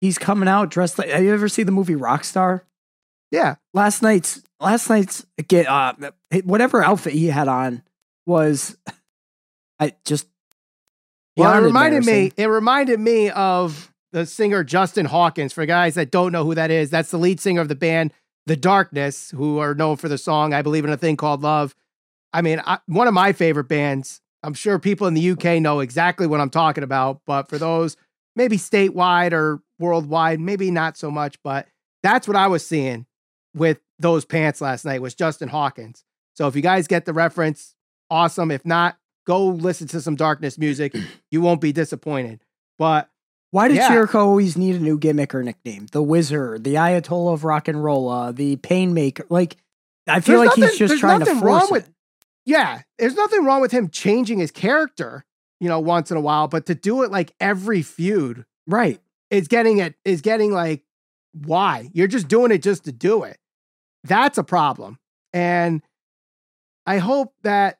he's 0.01 0.19
coming 0.19 0.49
out 0.49 0.71
dressed 0.71 0.99
like, 0.99 1.11
have 1.11 1.23
you 1.23 1.33
ever 1.33 1.49
seen 1.49 1.67
the 1.67 1.73
movie 1.73 1.95
Rockstar? 1.95 2.63
yeah. 3.31 3.57
last 3.75 4.03
night's 4.03 4.43
last 4.61 4.89
night's 4.89 5.27
get 5.49 5.67
uh 5.67 5.95
whatever 6.45 6.83
outfit 6.83 7.13
he 7.13 7.27
had 7.27 7.49
on 7.49 7.83
was 8.25 8.77
I 9.79 9.95
just 10.05 10.27
Well, 11.37 11.55
it 11.57 11.67
reminded 11.67 12.05
me. 12.05 12.33
It 12.37 12.47
reminded 12.47 13.01
me 13.01 13.31
of 13.31 13.93
the 14.13 14.27
singer 14.27 14.65
Justin 14.65 15.07
Hawkins. 15.07 15.53
For 15.53 15.67
guys 15.67 15.95
that 15.95 16.11
don't 16.11 16.33
know 16.33 16.45
who 16.45 16.55
that 16.55 16.71
is, 16.71 16.91
that's 16.91 17.11
the 17.11 17.19
lead 17.19 17.41
singer 17.41 17.61
of 17.61 17.69
the 17.69 17.75
band 17.75 18.13
The 18.47 18.57
Darkness, 18.57 19.31
who 19.33 19.59
are 19.59 19.75
known 19.75 19.97
for 19.97 20.09
the 20.09 20.19
song 20.19 20.55
"I 20.55 20.63
Believe 20.63 20.85
in 20.85 20.91
a 20.91 20.97
Thing 20.97 21.17
Called 21.17 21.43
Love." 21.43 21.75
I 22.33 22.43
mean, 22.43 22.61
I, 22.65 22.79
one 22.87 23.09
of 23.09 23.15
my 23.15 23.33
favorite 23.33 23.69
bands. 23.69 24.21
I'm 24.43 24.55
sure 24.55 24.79
people 24.79 25.07
in 25.07 25.15
the 25.15 25.31
UK 25.31 25.61
know 25.61 25.81
exactly 25.81 26.27
what 26.27 26.41
I'm 26.41 26.51
talking 26.51 26.85
about, 26.85 27.21
but 27.27 27.49
for 27.49 27.59
those 27.59 27.97
maybe 28.37 28.57
statewide 28.57 29.33
or 29.33 29.61
worldwide, 29.79 30.39
maybe 30.41 30.71
not 30.71 30.97
so 30.97 31.11
much. 31.11 31.37
But 31.43 31.67
that's 32.03 32.29
what 32.29 32.37
I 32.37 32.47
was 32.47 32.65
seeing 32.65 33.07
with 33.55 33.79
those 33.99 34.25
pants 34.25 34.61
last 34.61 34.85
night 34.85 35.03
was 35.03 35.15
Justin 35.15 35.49
Hawkins. 35.49 36.05
So 36.35 36.47
if 36.47 36.55
you 36.55 36.63
guys 36.63 36.87
get 36.87 37.07
the 37.07 37.13
reference, 37.13 37.75
awesome. 38.11 38.51
If 38.51 38.65
not, 38.65 38.99
go 39.27 39.47
listen 39.47 39.87
to 39.89 40.01
some 40.01 40.17
Darkness 40.17 40.59
music. 40.59 40.95
You 41.31 41.41
won't 41.43 41.61
be 41.61 41.73
disappointed. 41.73 42.41
But 42.79 43.11
Why 43.51 43.69
did 43.69 43.77
Yeah. 43.79 43.89
Jericho 43.89 44.21
always 44.21 44.57
need 44.57 44.77
a 44.77 44.81
new 44.81 44.99
gimmick 44.99 45.35
or 45.35 45.43
nickname? 45.43 45.87
The 45.93 46.03
Wizard, 46.03 46.65
the 46.65 46.75
Ayatollah 46.75 47.35
of 47.35 47.45
Rock 47.45 47.69
and 47.69 47.83
Roll, 47.83 48.09
uh, 48.09 48.33
the 48.33 48.57
Painmaker. 48.57 49.25
Like 49.29 49.57
I 50.07 50.21
feel 50.21 50.39
There's 50.39 50.49
like 50.51 50.59
nothing- 50.59 50.71
he's 50.71 50.79
just 50.79 50.99
trying 51.01 51.21
to 51.21 51.35
force 51.37 51.71
with- 51.71 51.89
it. 51.89 51.95
yeah, 52.45 52.83
there's 52.99 53.15
nothing 53.17 53.45
wrong 53.45 53.61
with 53.61 53.73
him 53.73 53.89
changing 53.89 54.39
his 54.39 54.51
character, 54.51 55.25
you 55.61 55.69
know, 55.69 55.81
once 55.81 56.11
in 56.11 56.17
a 56.17 56.21
while. 56.21 56.47
But 56.49 56.67
to 56.67 56.75
do 56.75 57.03
it 57.03 57.11
like 57.11 57.33
every 57.41 57.83
feud 57.83 58.45
Right. 58.67 59.01
is 59.31 59.49
getting 59.49 59.79
it 59.79 59.95
is 60.05 60.21
getting 60.21 60.53
like 60.53 60.85
why 61.33 61.89
you're 61.93 62.07
just 62.09 62.29
doing 62.29 62.53
it 62.53 62.63
just 62.63 62.85
to 62.85 62.93
do 62.93 63.25
it. 63.25 63.39
That's 64.05 64.39
a 64.39 64.45
problem. 64.45 64.99
And 65.33 65.83
I 66.87 66.99
hope 66.99 67.35
that 67.43 67.79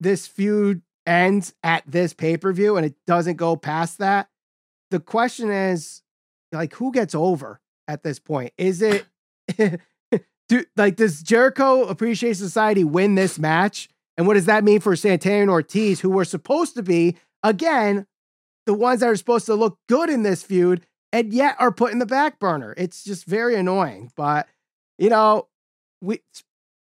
this 0.00 0.26
feud 0.26 0.82
ends 1.08 1.54
at 1.62 1.82
this 1.86 2.12
pay 2.12 2.36
per 2.36 2.52
view 2.52 2.76
and 2.76 2.84
it 2.84 2.94
doesn't 3.06 3.36
go 3.36 3.56
past 3.56 3.98
that. 3.98 4.28
The 4.90 5.00
question 5.00 5.50
is, 5.50 6.02
like, 6.52 6.74
who 6.74 6.92
gets 6.92 7.14
over 7.14 7.60
at 7.88 8.02
this 8.02 8.18
point? 8.18 8.52
Is 8.58 8.82
it 8.82 9.06
do 10.48 10.64
like 10.76 10.96
does 10.96 11.22
Jericho 11.22 11.84
Appreciation 11.84 12.34
Society 12.34 12.84
win 12.84 13.14
this 13.14 13.38
match? 13.38 13.88
And 14.16 14.26
what 14.26 14.34
does 14.34 14.46
that 14.46 14.64
mean 14.64 14.80
for 14.80 14.96
Santana 14.96 15.42
and 15.42 15.50
Ortiz, 15.50 16.00
who 16.00 16.10
were 16.10 16.24
supposed 16.24 16.74
to 16.74 16.82
be 16.82 17.16
again 17.42 18.06
the 18.66 18.74
ones 18.74 19.00
that 19.00 19.08
are 19.08 19.16
supposed 19.16 19.46
to 19.46 19.54
look 19.54 19.78
good 19.88 20.10
in 20.10 20.22
this 20.22 20.42
feud 20.42 20.84
and 21.12 21.32
yet 21.32 21.56
are 21.58 21.72
put 21.72 21.92
in 21.92 21.98
the 21.98 22.06
back 22.06 22.38
burner? 22.38 22.74
It's 22.76 23.02
just 23.04 23.24
very 23.24 23.54
annoying. 23.54 24.10
But 24.16 24.46
you 24.98 25.08
know, 25.08 25.48
we 26.00 26.20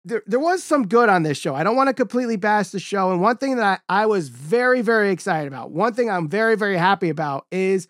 there, 0.08 0.22
there 0.26 0.40
was 0.40 0.64
some 0.64 0.88
good 0.88 1.08
on 1.08 1.22
this 1.22 1.38
show. 1.38 1.54
I 1.54 1.62
don't 1.62 1.76
want 1.76 1.88
to 1.88 1.94
completely 1.94 2.36
bash 2.36 2.70
the 2.70 2.80
show. 2.80 3.12
And 3.12 3.20
one 3.20 3.36
thing 3.36 3.56
that 3.56 3.82
I, 3.88 4.02
I 4.02 4.06
was 4.06 4.28
very, 4.28 4.80
very 4.80 5.10
excited 5.10 5.46
about, 5.46 5.70
one 5.70 5.94
thing 5.94 6.10
I'm 6.10 6.28
very, 6.28 6.56
very 6.56 6.76
happy 6.76 7.10
about 7.10 7.46
is 7.50 7.88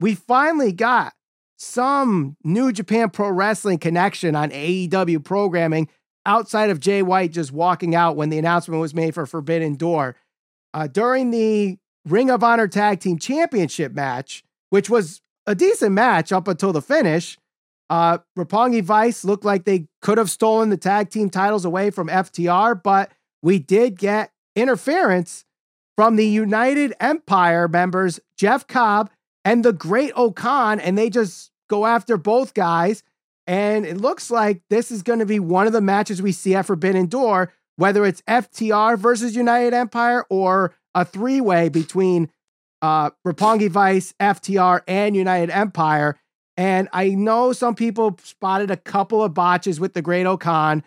we 0.00 0.14
finally 0.14 0.72
got 0.72 1.12
some 1.58 2.36
New 2.42 2.72
Japan 2.72 3.10
Pro 3.10 3.30
Wrestling 3.30 3.78
connection 3.78 4.34
on 4.34 4.50
AEW 4.50 5.24
programming 5.24 5.88
outside 6.24 6.70
of 6.70 6.80
Jay 6.80 7.02
White 7.02 7.32
just 7.32 7.52
walking 7.52 7.94
out 7.94 8.16
when 8.16 8.28
the 8.28 8.38
announcement 8.38 8.80
was 8.80 8.94
made 8.94 9.14
for 9.14 9.26
Forbidden 9.26 9.76
Door. 9.76 10.16
Uh, 10.74 10.86
during 10.86 11.30
the 11.30 11.78
Ring 12.04 12.30
of 12.30 12.42
Honor 12.42 12.68
Tag 12.68 13.00
Team 13.00 13.18
Championship 13.18 13.92
match, 13.92 14.42
which 14.70 14.88
was 14.88 15.20
a 15.46 15.54
decent 15.54 15.92
match 15.92 16.32
up 16.32 16.48
until 16.48 16.72
the 16.72 16.82
finish, 16.82 17.36
uh, 17.92 18.16
Roppongi 18.38 18.82
Vice 18.82 19.22
looked 19.22 19.44
like 19.44 19.64
they 19.64 19.86
could 20.00 20.16
have 20.16 20.30
stolen 20.30 20.70
the 20.70 20.78
tag 20.78 21.10
team 21.10 21.28
titles 21.28 21.66
away 21.66 21.90
from 21.90 22.08
FTR, 22.08 22.82
but 22.82 23.12
we 23.42 23.58
did 23.58 23.98
get 23.98 24.32
interference 24.56 25.44
from 25.94 26.16
the 26.16 26.26
United 26.26 26.94
Empire 27.00 27.68
members, 27.68 28.18
Jeff 28.34 28.66
Cobb 28.66 29.10
and 29.44 29.62
the 29.62 29.74
Great-O-Khan, 29.74 30.80
and 30.80 30.96
they 30.96 31.10
just 31.10 31.50
go 31.68 31.84
after 31.84 32.16
both 32.16 32.54
guys. 32.54 33.02
And 33.46 33.84
it 33.84 33.98
looks 33.98 34.30
like 34.30 34.62
this 34.70 34.90
is 34.90 35.02
going 35.02 35.18
to 35.18 35.26
be 35.26 35.38
one 35.38 35.66
of 35.66 35.74
the 35.74 35.82
matches 35.82 36.22
we 36.22 36.32
see 36.32 36.54
at 36.54 36.64
Forbidden 36.64 37.08
Door, 37.08 37.52
whether 37.76 38.06
it's 38.06 38.22
FTR 38.22 38.96
versus 38.96 39.36
United 39.36 39.74
Empire 39.74 40.24
or 40.30 40.74
a 40.94 41.04
three 41.04 41.42
way 41.42 41.68
between 41.68 42.30
uh, 42.80 43.10
Roppongi 43.26 43.68
Vice, 43.68 44.14
FTR, 44.18 44.80
and 44.88 45.14
United 45.14 45.50
Empire. 45.50 46.16
And 46.56 46.88
I 46.92 47.10
know 47.10 47.52
some 47.52 47.74
people 47.74 48.18
spotted 48.22 48.70
a 48.70 48.76
couple 48.76 49.22
of 49.22 49.34
botches 49.34 49.80
with 49.80 49.94
the 49.94 50.02
Great-O-Khan, 50.02 50.84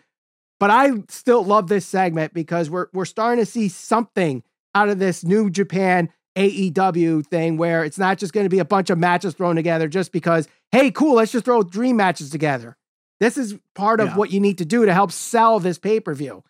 but 0.59 0.69
I 0.69 0.91
still 1.09 1.43
love 1.43 1.67
this 1.67 1.85
segment 1.85 2.33
because 2.33 2.69
we're 2.69 2.87
we're 2.93 3.05
starting 3.05 3.43
to 3.43 3.49
see 3.49 3.67
something 3.67 4.43
out 4.73 4.89
of 4.89 4.99
this 4.99 5.23
new 5.23 5.49
Japan 5.49 6.09
AEW 6.35 7.25
thing 7.25 7.57
where 7.57 7.83
it's 7.83 7.97
not 7.97 8.17
just 8.17 8.33
going 8.33 8.45
to 8.45 8.49
be 8.49 8.59
a 8.59 8.65
bunch 8.65 8.89
of 8.89 8.97
matches 8.97 9.33
thrown 9.33 9.55
together 9.55 9.87
just 9.87 10.11
because, 10.11 10.47
hey, 10.71 10.91
cool, 10.91 11.15
let's 11.15 11.31
just 11.31 11.45
throw 11.45 11.63
dream 11.63 11.97
matches 11.97 12.29
together. 12.29 12.77
This 13.19 13.37
is 13.37 13.55
part 13.73 14.01
of 14.01 14.09
yeah. 14.09 14.15
what 14.17 14.31
you 14.31 14.39
need 14.41 14.57
to 14.57 14.65
do 14.65 14.85
to 14.85 14.93
help 14.93 15.11
sell 15.11 15.59
this 15.59 15.77
pay 15.77 15.99
per 15.99 16.13
view 16.13 16.43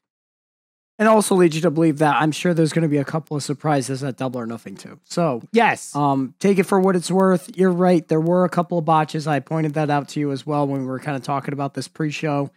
and 0.98 1.08
also 1.08 1.36
leads 1.36 1.56
you 1.56 1.62
to 1.62 1.72
believe 1.72 1.98
that 1.98 2.22
I'm 2.22 2.32
sure 2.32 2.54
there's 2.54 2.72
going 2.72 2.84
to 2.84 2.90
be 2.90 2.98
a 2.98 3.06
couple 3.06 3.36
of 3.36 3.44
surprises 3.44 4.04
at 4.04 4.18
Double 4.18 4.40
or 4.40 4.46
Nothing 4.46 4.76
too. 4.76 5.00
So 5.04 5.42
yes, 5.52 5.96
um, 5.96 6.34
take 6.40 6.58
it 6.58 6.64
for 6.64 6.80
what 6.80 6.96
it's 6.96 7.12
worth. 7.12 7.56
You're 7.58 7.72
right. 7.72 8.08
There 8.08 8.22
were 8.22 8.46
a 8.46 8.50
couple 8.50 8.78
of 8.78 8.86
botches. 8.86 9.28
I 9.28 9.40
pointed 9.40 9.74
that 9.74 9.90
out 9.90 10.10
to 10.10 10.20
you 10.20 10.32
as 10.32 10.46
well 10.46 10.68
when 10.68 10.82
we 10.82 10.88
were 10.88 11.00
kind 11.00 11.18
of 11.18 11.24
talking 11.24 11.54
about 11.54 11.74
this 11.74 11.88
pre-show. 11.88 12.50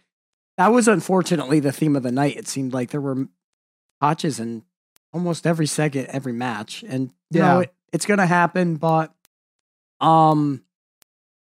That 0.57 0.69
was 0.69 0.87
unfortunately 0.87 1.59
the 1.59 1.71
theme 1.71 1.95
of 1.95 2.03
the 2.03 2.11
night. 2.11 2.37
It 2.37 2.47
seemed 2.47 2.73
like 2.73 2.89
there 2.91 3.01
were 3.01 3.27
botches 3.99 4.39
in 4.39 4.63
almost 5.13 5.47
every 5.47 5.67
second, 5.67 6.07
every 6.07 6.33
match, 6.33 6.83
and 6.87 7.11
you 7.31 7.39
yeah. 7.39 7.53
know 7.53 7.59
it, 7.61 7.73
it's 7.91 8.05
going 8.05 8.19
to 8.19 8.25
happen. 8.25 8.75
But 8.75 9.13
um, 9.99 10.63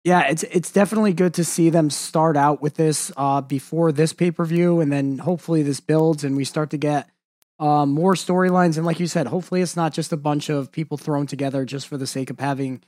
yeah, 0.04 0.28
it's 0.28 0.42
it's 0.44 0.70
definitely 0.70 1.14
good 1.14 1.32
to 1.34 1.44
see 1.44 1.70
them 1.70 1.88
start 1.88 2.36
out 2.36 2.60
with 2.60 2.74
this 2.74 3.10
uh, 3.16 3.40
before 3.40 3.90
this 3.90 4.12
pay 4.12 4.30
per 4.30 4.44
view, 4.44 4.80
and 4.80 4.92
then 4.92 5.18
hopefully 5.18 5.62
this 5.62 5.80
builds 5.80 6.24
and 6.24 6.36
we 6.36 6.44
start 6.44 6.68
to 6.70 6.76
get 6.76 7.08
uh, 7.58 7.86
more 7.86 8.12
storylines. 8.12 8.76
And 8.76 8.84
like 8.84 9.00
you 9.00 9.06
said, 9.06 9.28
hopefully 9.28 9.62
it's 9.62 9.76
not 9.76 9.94
just 9.94 10.12
a 10.12 10.18
bunch 10.18 10.50
of 10.50 10.70
people 10.70 10.98
thrown 10.98 11.26
together 11.26 11.64
just 11.64 11.88
for 11.88 11.96
the 11.96 12.06
sake 12.06 12.28
of 12.28 12.38
having 12.38 12.82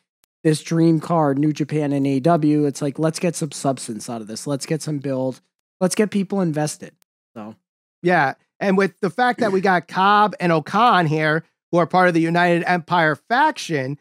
this 0.44 0.62
dream 0.62 1.00
card, 1.00 1.38
New 1.38 1.54
Japan 1.54 1.92
and 1.92 2.04
AEW. 2.04 2.68
It's 2.68 2.82
like 2.82 2.98
let's 2.98 3.18
get 3.18 3.34
some 3.34 3.50
substance 3.50 4.10
out 4.10 4.20
of 4.20 4.26
this. 4.26 4.46
Let's 4.46 4.66
get 4.66 4.82
some 4.82 4.98
build. 4.98 5.40
Let's 5.80 5.94
get 5.94 6.10
people 6.10 6.42
invested. 6.42 6.94
So 7.34 7.56
yeah, 8.02 8.34
and 8.60 8.76
with 8.76 9.00
the 9.00 9.10
fact 9.10 9.40
that 9.40 9.52
we 9.52 9.62
got 9.62 9.88
Cobb 9.88 10.34
and 10.38 10.52
O-Khan 10.52 11.06
here, 11.06 11.44
who 11.72 11.78
are 11.78 11.86
part 11.86 12.08
of 12.08 12.14
the 12.14 12.20
United 12.20 12.62
Empire 12.66 13.16
faction 13.16 13.98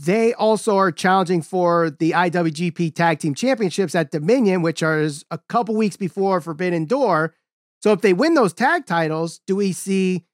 they 0.00 0.32
also 0.34 0.76
are 0.76 0.92
challenging 0.92 1.42
for 1.42 1.90
the 1.90 2.12
IWGP 2.12 2.94
Tag 2.94 3.18
Team 3.18 3.34
Championships 3.34 3.94
at 3.94 4.10
Dominion, 4.10 4.62
which 4.62 4.82
are 4.82 5.08
a 5.30 5.38
couple 5.48 5.74
weeks 5.74 5.96
before 5.96 6.40
Forbidden 6.40 6.84
Door. 6.84 7.34
So 7.82 7.92
if 7.92 8.00
they 8.00 8.12
win 8.12 8.34
those 8.34 8.52
tag 8.52 8.86
titles, 8.86 9.40
do 9.46 9.56
we 9.56 9.72
see 9.72 10.24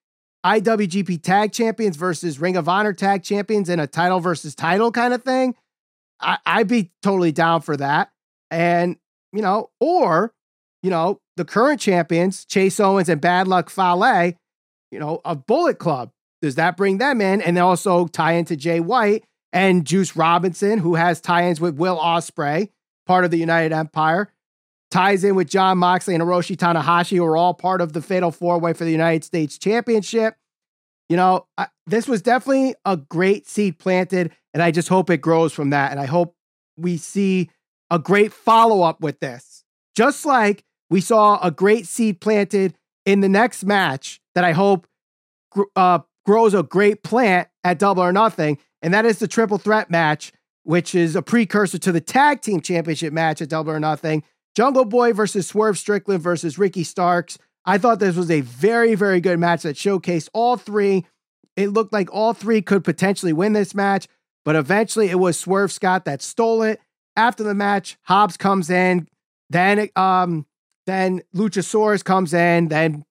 IWGP 0.44 1.22
Tag 1.22 1.52
Champions 1.52 1.96
versus 1.96 2.38
Ring 2.38 2.56
of 2.56 2.68
Honor 2.68 2.92
Tag 2.92 3.22
Champions 3.22 3.68
in 3.68 3.80
a 3.80 3.86
title 3.86 4.20
versus 4.20 4.54
title 4.54 4.92
kind 4.92 5.14
of 5.14 5.22
thing? 5.22 5.54
I, 6.20 6.38
I'd 6.44 6.68
be 6.68 6.92
totally 7.02 7.32
down 7.32 7.62
for 7.62 7.76
that. 7.76 8.10
And, 8.50 8.96
you 9.32 9.40
know, 9.40 9.70
or, 9.80 10.34
you 10.82 10.90
know, 10.90 11.20
the 11.36 11.44
current 11.44 11.80
champions, 11.80 12.44
Chase 12.44 12.78
Owens 12.80 13.08
and 13.08 13.20
Bad 13.20 13.48
Luck 13.48 13.70
Fale, 13.70 14.34
you 14.90 14.98
know, 14.98 15.20
a 15.24 15.34
Bullet 15.34 15.78
Club. 15.78 16.10
Does 16.42 16.54
that 16.56 16.76
bring 16.76 16.98
them 16.98 17.20
in? 17.20 17.40
And 17.40 17.58
also 17.58 18.06
tie 18.06 18.32
into 18.32 18.56
Jay 18.56 18.78
White 18.78 19.24
and 19.52 19.86
Juice 19.86 20.16
Robinson, 20.16 20.78
who 20.78 20.94
has 20.94 21.20
tie-ins 21.20 21.60
with 21.60 21.76
Will 21.76 21.96
Ospreay, 21.96 22.70
part 23.06 23.24
of 23.24 23.30
the 23.30 23.38
United 23.38 23.72
Empire, 23.72 24.32
ties 24.90 25.24
in 25.24 25.34
with 25.34 25.48
Jon 25.48 25.78
Moxley 25.78 26.14
and 26.14 26.22
Hiroshi 26.22 26.56
Tanahashi, 26.56 27.16
who 27.16 27.24
are 27.24 27.36
all 27.36 27.54
part 27.54 27.80
of 27.80 27.92
the 27.92 28.02
Fatal 28.02 28.30
Four 28.30 28.58
Way 28.58 28.72
for 28.72 28.84
the 28.84 28.90
United 28.90 29.24
States 29.24 29.58
Championship. 29.58 30.36
You 31.08 31.16
know, 31.16 31.46
I, 31.56 31.68
this 31.86 32.06
was 32.06 32.20
definitely 32.20 32.74
a 32.84 32.96
great 32.96 33.46
seed 33.46 33.78
planted, 33.78 34.32
and 34.52 34.62
I 34.62 34.70
just 34.70 34.88
hope 34.88 35.08
it 35.10 35.18
grows 35.18 35.52
from 35.52 35.70
that. 35.70 35.90
And 35.90 36.00
I 36.00 36.06
hope 36.06 36.36
we 36.76 36.96
see 36.96 37.50
a 37.90 37.98
great 37.98 38.32
follow 38.32 38.82
up 38.82 39.00
with 39.00 39.20
this, 39.20 39.64
just 39.96 40.26
like 40.26 40.64
we 40.90 41.00
saw 41.00 41.38
a 41.42 41.50
great 41.50 41.86
seed 41.86 42.20
planted 42.20 42.74
in 43.06 43.20
the 43.20 43.28
next 43.28 43.64
match 43.64 44.20
that 44.34 44.44
I 44.44 44.52
hope 44.52 44.86
uh, 45.74 46.00
grows 46.26 46.52
a 46.52 46.62
great 46.62 47.02
plant 47.02 47.48
at 47.64 47.78
Double 47.78 48.02
or 48.02 48.12
Nothing 48.12 48.58
and 48.82 48.94
that 48.94 49.06
is 49.06 49.18
the 49.18 49.28
triple 49.28 49.58
threat 49.58 49.90
match, 49.90 50.32
which 50.62 50.94
is 50.94 51.16
a 51.16 51.22
precursor 51.22 51.78
to 51.78 51.92
the 51.92 52.00
tag 52.00 52.42
team 52.42 52.60
championship 52.60 53.12
match 53.12 53.40
at 53.40 53.48
Double 53.48 53.72
or 53.72 53.80
Nothing. 53.80 54.22
Jungle 54.54 54.84
Boy 54.84 55.12
versus 55.12 55.46
Swerve 55.46 55.78
Strickland 55.78 56.22
versus 56.22 56.58
Ricky 56.58 56.84
Starks. 56.84 57.38
I 57.64 57.78
thought 57.78 58.00
this 58.00 58.16
was 58.16 58.30
a 58.30 58.40
very, 58.40 58.94
very 58.94 59.20
good 59.20 59.38
match 59.38 59.62
that 59.62 59.76
showcased 59.76 60.28
all 60.32 60.56
three. 60.56 61.06
It 61.56 61.68
looked 61.68 61.92
like 61.92 62.12
all 62.12 62.32
three 62.32 62.62
could 62.62 62.84
potentially 62.84 63.32
win 63.32 63.52
this 63.52 63.74
match, 63.74 64.08
but 64.44 64.56
eventually 64.56 65.10
it 65.10 65.18
was 65.18 65.38
Swerve 65.38 65.72
Scott 65.72 66.04
that 66.06 66.22
stole 66.22 66.62
it. 66.62 66.80
After 67.16 67.42
the 67.42 67.54
match, 67.54 67.98
Hobbs 68.02 68.36
comes 68.36 68.70
in, 68.70 69.08
then 69.50 69.88
um, 69.96 70.46
then 70.86 71.20
Luchasaurus 71.34 72.04
comes 72.04 72.32
in, 72.32 72.68
then 72.68 73.04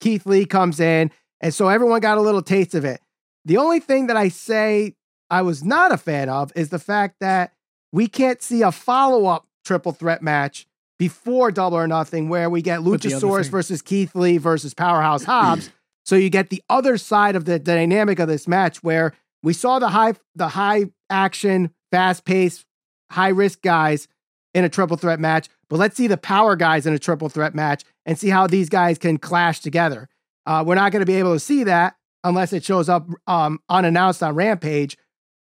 Keith 0.00 0.26
Lee 0.26 0.46
comes 0.46 0.80
in, 0.80 1.10
and 1.40 1.52
so 1.52 1.68
everyone 1.68 2.00
got 2.00 2.18
a 2.18 2.22
little 2.22 2.42
taste 2.42 2.74
of 2.74 2.84
it. 2.84 3.00
The 3.44 3.58
only 3.58 3.78
thing 3.78 4.06
that 4.06 4.16
I 4.16 4.28
say 4.28 4.94
I 5.32 5.40
was 5.40 5.64
not 5.64 5.92
a 5.92 5.96
fan 5.96 6.28
of 6.28 6.52
is 6.54 6.68
the 6.68 6.78
fact 6.78 7.16
that 7.20 7.54
we 7.90 8.06
can't 8.06 8.42
see 8.42 8.60
a 8.60 8.70
follow 8.70 9.24
up 9.24 9.46
triple 9.64 9.92
threat 9.92 10.22
match 10.22 10.66
before 10.98 11.50
Double 11.50 11.78
or 11.78 11.88
Nothing 11.88 12.28
where 12.28 12.50
we 12.50 12.60
get 12.60 12.80
Luchasaurus 12.80 13.48
versus 13.48 13.80
Keith 13.80 14.14
Lee 14.14 14.36
versus 14.36 14.74
Powerhouse 14.74 15.24
Hobbs. 15.32 15.70
so 16.04 16.16
you 16.16 16.28
get 16.28 16.50
the 16.50 16.62
other 16.68 16.98
side 16.98 17.34
of 17.34 17.46
the, 17.46 17.52
the 17.52 17.74
dynamic 17.74 18.18
of 18.18 18.28
this 18.28 18.46
match 18.46 18.82
where 18.82 19.14
we 19.42 19.54
saw 19.54 19.78
the 19.78 19.88
high 19.88 20.12
the 20.36 20.48
high 20.48 20.84
action, 21.08 21.72
fast 21.90 22.26
paced, 22.26 22.66
high 23.10 23.30
risk 23.30 23.62
guys 23.62 24.08
in 24.52 24.64
a 24.64 24.68
triple 24.68 24.98
threat 24.98 25.18
match, 25.18 25.48
but 25.70 25.78
let's 25.78 25.96
see 25.96 26.08
the 26.08 26.18
power 26.18 26.56
guys 26.56 26.84
in 26.84 26.92
a 26.92 26.98
triple 26.98 27.30
threat 27.30 27.54
match 27.54 27.84
and 28.04 28.18
see 28.18 28.28
how 28.28 28.46
these 28.46 28.68
guys 28.68 28.98
can 28.98 29.16
clash 29.16 29.60
together. 29.60 30.10
Uh, 30.44 30.62
we're 30.66 30.74
not 30.74 30.92
going 30.92 31.00
to 31.00 31.06
be 31.06 31.14
able 31.16 31.32
to 31.32 31.40
see 31.40 31.64
that 31.64 31.96
unless 32.22 32.52
it 32.52 32.62
shows 32.62 32.90
up 32.90 33.08
um, 33.26 33.60
unannounced 33.70 34.22
on 34.22 34.34
Rampage. 34.34 34.98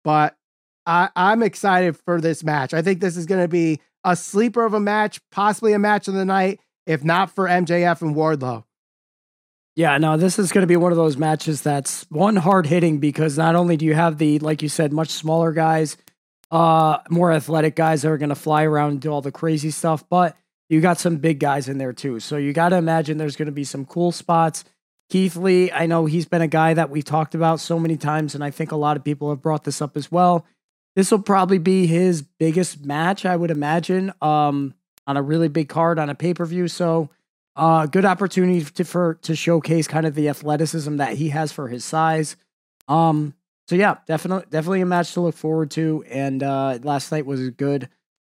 But 0.04 0.37
I, 0.87 1.08
I'm 1.16 1.42
excited 1.42 1.96
for 1.96 2.20
this 2.20 2.44
match. 2.44 2.75
I 2.75 2.82
think 2.82 3.00
this 3.00 3.16
is 3.16 3.26
going 3.26 3.42
to 3.42 3.49
be 3.49 3.80
a 4.04 4.14
sleeper 4.14 4.64
of 4.64 4.75
a 4.75 4.80
match, 4.80 5.20
possibly 5.32 5.73
a 5.73 5.78
match 5.78 6.08
of 6.08 6.14
the 6.14 6.25
night, 6.25 6.61
if 6.87 7.02
not 7.02 7.30
for 7.30 7.46
MJF 7.46 8.02
and 8.02 8.14
Wardlow. 8.14 8.64
Yeah, 9.76 9.99
no, 9.99 10.16
this 10.16 10.38
is 10.38 10.52
going 10.52 10.62
to 10.62 10.68
be 10.68 10.76
one 10.76 10.92
of 10.92 10.96
those 10.96 11.16
matches 11.16 11.62
that's 11.62 12.06
one 12.08 12.37
hard 12.37 12.66
hitting 12.66 12.99
because 12.99 13.37
not 13.37 13.56
only 13.56 13.76
do 13.76 13.84
you 13.84 13.94
have 13.94 14.18
the, 14.18 14.38
like 14.38 14.62
you 14.62 14.68
said, 14.68 14.92
much 14.92 15.08
smaller 15.08 15.50
guys, 15.50 15.96
uh, 16.52 16.99
more 17.11 17.32
athletic 17.32 17.75
guys 17.75 18.02
that 18.02 18.11
are 18.11 18.18
going 18.18 18.28
to 18.28 18.37
fly 18.37 18.62
around 18.62 18.90
and 18.90 19.00
do 19.00 19.11
all 19.11 19.20
the 19.20 19.32
crazy 19.32 19.73
stuff, 19.73 20.08
but 20.08 20.37
you 20.68 20.80
got 20.80 20.99
some 20.99 21.16
big 21.16 21.40
guys 21.40 21.68
in 21.68 21.78
there 21.78 21.92
too. 21.92 22.20
So 22.20 22.37
you 22.37 22.52
got 22.52 22.68
to 22.68 22.76
imagine 22.76 23.18
there's 23.18 23.37
going 23.37 23.46
to 23.46 23.52
be 23.52 23.64
some 23.64 23.84
cool 23.84 24.12
spots. 24.12 24.64
Keith 25.11 25.37
Lee, 25.37 25.70
I 25.70 25.87
know 25.87 26.06
he's 26.06 26.26
been 26.26 26.42
a 26.42 26.49
guy 26.49 26.75
that 26.75 26.90
we've 26.90 27.04
talked 27.04 27.34
about 27.34 27.61
so 27.61 27.78
many 27.78 27.96
times, 27.96 28.34
and 28.34 28.42
I 28.42 28.50
think 28.50 28.73
a 28.73 28.76
lot 28.76 28.96
of 28.96 29.04
people 29.04 29.30
have 29.30 29.42
brought 29.42 29.64
this 29.64 29.82
up 29.82 29.96
as 29.96 30.11
well. 30.11 30.46
This 30.96 31.11
will 31.11 31.23
probably 31.23 31.58
be 31.58 31.87
his 31.87 32.23
biggest 32.23 32.84
match, 32.84 33.26
I 33.26 33.37
would 33.37 33.50
imagine, 33.50 34.12
um, 34.23 34.75
on 35.06 35.16
a 35.16 35.23
really 35.23 35.49
big 35.49 35.68
card 35.68 35.99
on 35.99 36.08
a 36.08 36.14
pay 36.14 36.34
per 36.34 36.46
view. 36.46 36.68
So, 36.68 37.11
uh, 37.56 37.87
good 37.87 38.04
opportunity 38.04 38.64
to 38.64 38.84
for 38.84 39.14
to 39.23 39.37
showcase 39.37 39.87
kind 39.87 40.06
of 40.06 40.14
the 40.14 40.28
athleticism 40.28 40.96
that 40.96 41.14
he 41.14 41.28
has 41.28 41.52
for 41.52 41.68
his 41.68 41.84
size. 41.84 42.37
Um, 42.88 43.34
so 43.68 43.76
yeah, 43.76 43.96
definitely, 44.06 44.46
definitely 44.50 44.80
a 44.80 44.87
match 44.87 45.14
to 45.14 45.20
look 45.20 45.34
forward 45.34 45.70
to. 45.73 46.04
And 46.08 46.42
uh, 46.42 46.78
last 46.82 47.12
night 47.12 47.26
was 47.26 47.49
good 47.50 47.88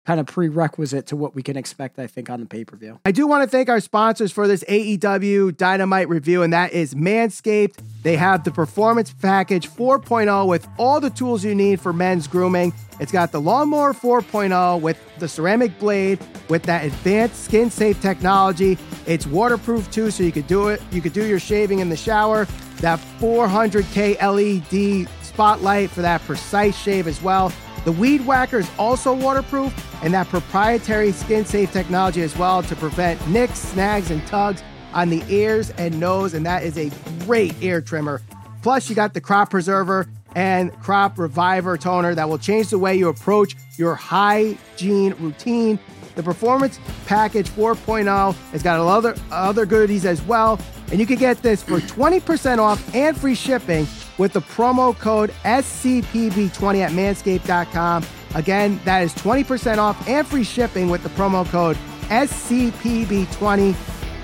kind 0.07 0.21
of 0.21 0.25
prerequisite 0.25 1.05
to 1.05 1.17
what 1.17 1.35
we 1.35 1.43
can 1.43 1.57
expect, 1.57 1.99
I 1.99 2.07
think, 2.07 2.29
on 2.29 2.39
the 2.39 2.45
pay 2.45 2.63
per 2.63 2.77
view. 2.77 2.97
I 3.03 3.11
do 3.11 3.27
want 3.27 3.43
to 3.43 3.49
thank 3.49 3.67
our 3.67 3.81
sponsors 3.81 4.31
for 4.31 4.47
this 4.47 4.63
AEW 4.63 5.57
Dynamite 5.57 6.07
review, 6.07 6.43
and 6.43 6.53
that 6.53 6.71
is 6.71 6.93
Manscaped. 6.93 7.75
They 8.03 8.15
have 8.15 8.45
the 8.45 8.51
Performance 8.51 9.11
Package 9.11 9.67
4.0 9.69 10.47
with 10.47 10.65
all 10.77 11.01
the 11.01 11.09
tools 11.09 11.43
you 11.43 11.53
need 11.53 11.81
for 11.81 11.91
men's 11.91 12.25
grooming. 12.25 12.71
It's 13.01 13.11
got 13.11 13.33
the 13.33 13.41
Lawnmower 13.41 13.93
4.0 13.93 14.79
with 14.79 14.97
the 15.19 15.27
ceramic 15.27 15.77
blade 15.77 16.19
with 16.47 16.63
that 16.63 16.85
advanced 16.85 17.43
skin 17.43 17.69
safe 17.69 18.01
technology. 18.01 18.77
It's 19.07 19.27
waterproof 19.27 19.91
too, 19.91 20.09
so 20.09 20.23
you 20.23 20.31
could 20.31 20.47
do 20.47 20.69
it. 20.69 20.81
You 20.89 21.01
could 21.01 21.13
do 21.13 21.25
your 21.25 21.39
shaving 21.39 21.79
in 21.79 21.89
the 21.89 21.97
shower. 21.97 22.47
That 22.77 22.99
400K 23.19 24.21
LED 24.21 25.09
spotlight 25.21 25.89
for 25.89 26.01
that 26.01 26.21
precise 26.21 26.77
shave 26.77 27.07
as 27.07 27.21
well. 27.21 27.51
The 27.87 27.93
Weed 27.93 28.25
Whacker 28.25 28.59
is 28.59 28.69
also 28.77 29.13
waterproof 29.13 29.73
and 30.03 30.13
that 30.13 30.27
proprietary 30.27 31.13
skin 31.13 31.45
safe 31.45 31.71
technology 31.71 32.21
as 32.21 32.37
well 32.37 32.61
to 32.63 32.75
prevent 32.75 33.25
nicks, 33.29 33.59
snags, 33.59 34.11
and 34.11 34.27
tugs 34.27 34.61
on 34.93 35.09
the 35.09 35.23
ears 35.29 35.69
and 35.77 35.97
nose. 35.97 36.33
And 36.33 36.45
that 36.45 36.63
is 36.63 36.77
a 36.77 36.91
great 37.23 37.55
ear 37.63 37.79
trimmer. 37.79 38.21
Plus, 38.61 38.89
you 38.89 38.95
got 38.97 39.13
the 39.13 39.21
crop 39.21 39.51
preserver 39.51 40.05
and 40.35 40.77
crop 40.81 41.17
reviver 41.17 41.77
toner 41.77 42.13
that 42.13 42.27
will 42.27 42.37
change 42.37 42.71
the 42.71 42.77
way 42.77 42.93
you 42.93 43.07
approach 43.07 43.55
your 43.77 43.95
hygiene 43.95 45.13
routine. 45.19 45.79
The 46.15 46.23
Performance 46.23 46.81
Package 47.05 47.49
4.0 47.51 48.35
has 48.51 48.63
got 48.63 48.85
other, 48.85 49.15
other 49.31 49.65
goodies 49.65 50.05
as 50.05 50.21
well. 50.23 50.59
And 50.91 50.99
you 50.99 51.05
can 51.05 51.15
get 51.15 51.41
this 51.41 51.63
for 51.63 51.79
20% 51.79 52.57
off 52.57 52.93
and 52.93 53.15
free 53.15 53.35
shipping 53.35 53.87
with 54.17 54.33
the 54.33 54.41
promo 54.41 54.97
code 54.97 55.31
SCPB20 55.43 56.79
at 56.81 56.91
manscaped.com. 56.91 58.05
Again, 58.35 58.79
that 58.85 59.03
is 59.03 59.13
20% 59.15 59.77
off 59.77 60.07
and 60.07 60.25
free 60.27 60.43
shipping 60.43 60.89
with 60.89 61.03
the 61.03 61.09
promo 61.09 61.45
code 61.47 61.77
SCPB20. 62.09 63.75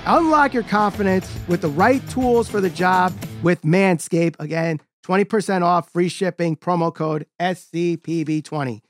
Unlock 0.06 0.52
your 0.52 0.62
confidence 0.64 1.30
with 1.48 1.60
the 1.60 1.68
right 1.68 2.06
tools 2.10 2.48
for 2.48 2.60
the 2.60 2.70
job 2.70 3.12
with 3.42 3.62
Manscaped. 3.62 4.36
Again, 4.38 4.80
20% 5.06 5.62
off, 5.62 5.90
free 5.90 6.08
shipping, 6.08 6.56
promo 6.56 6.94
code 6.94 7.26
SCPB20. 7.40 8.80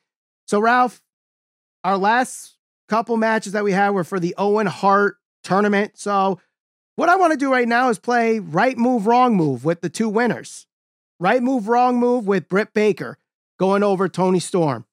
So, 0.47 0.61
Ralph, 0.61 1.01
our 1.85 1.97
last 1.97 2.57
couple 2.89 3.17
matches 3.17 3.53
that 3.53 3.65
we 3.65 3.73
had 3.73 3.91
were 3.91 4.05
for 4.05 4.21
the 4.21 4.35
Owen 4.39 4.67
Hart 4.67 5.17
tournament. 5.43 5.93
So, 5.97 6.41
what 6.97 7.09
I 7.09 7.17
want 7.17 7.33
to 7.33 7.39
do 7.39 7.51
right 7.51 7.67
now 7.67 7.89
is 7.89 7.99
play 7.99 8.39
right 8.39 8.79
move, 8.79 9.07
wrong 9.07 9.37
move 9.37 9.65
with 9.65 9.81
the 9.81 9.89
two 9.89 10.09
winners. 10.09 10.67
Right 11.21 11.43
move, 11.43 11.69
wrong 11.69 11.99
move 11.99 12.27
with 12.27 12.49
Britt 12.49 12.75
Baker 12.75 13.19
going 13.59 13.83
over 13.83 14.09
Toni 14.09 14.41
Storm. 14.41 14.85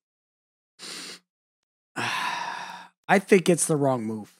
I 1.96 3.20
think 3.20 3.50
it's 3.50 3.66
the 3.66 3.76
wrong 3.76 4.04
move. 4.04 4.40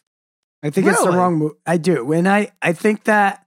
I 0.64 0.70
think 0.70 0.88
really? 0.88 0.96
it's 0.96 1.04
the 1.04 1.18
wrong 1.18 1.36
move. 1.36 1.54
I 1.66 1.78
do. 1.78 2.12
And 2.12 2.30
I, 2.30 2.52
I 2.62 2.74
think 2.74 3.06
that 3.06 3.46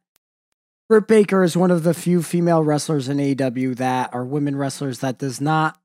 Britt 0.89 1.07
Baker 1.07 1.43
is 1.43 1.57
one 1.57 1.71
of 1.71 1.83
the 1.83 1.95
few 1.95 2.23
female 2.23 2.63
wrestlers 2.63 3.09
in 3.09 3.19
AEW 3.19 3.77
that 3.77 4.13
are 4.13 4.25
women 4.25 4.57
wrestlers 4.57 4.99
that 4.99 5.19
does 5.19 5.41
not 5.41 5.79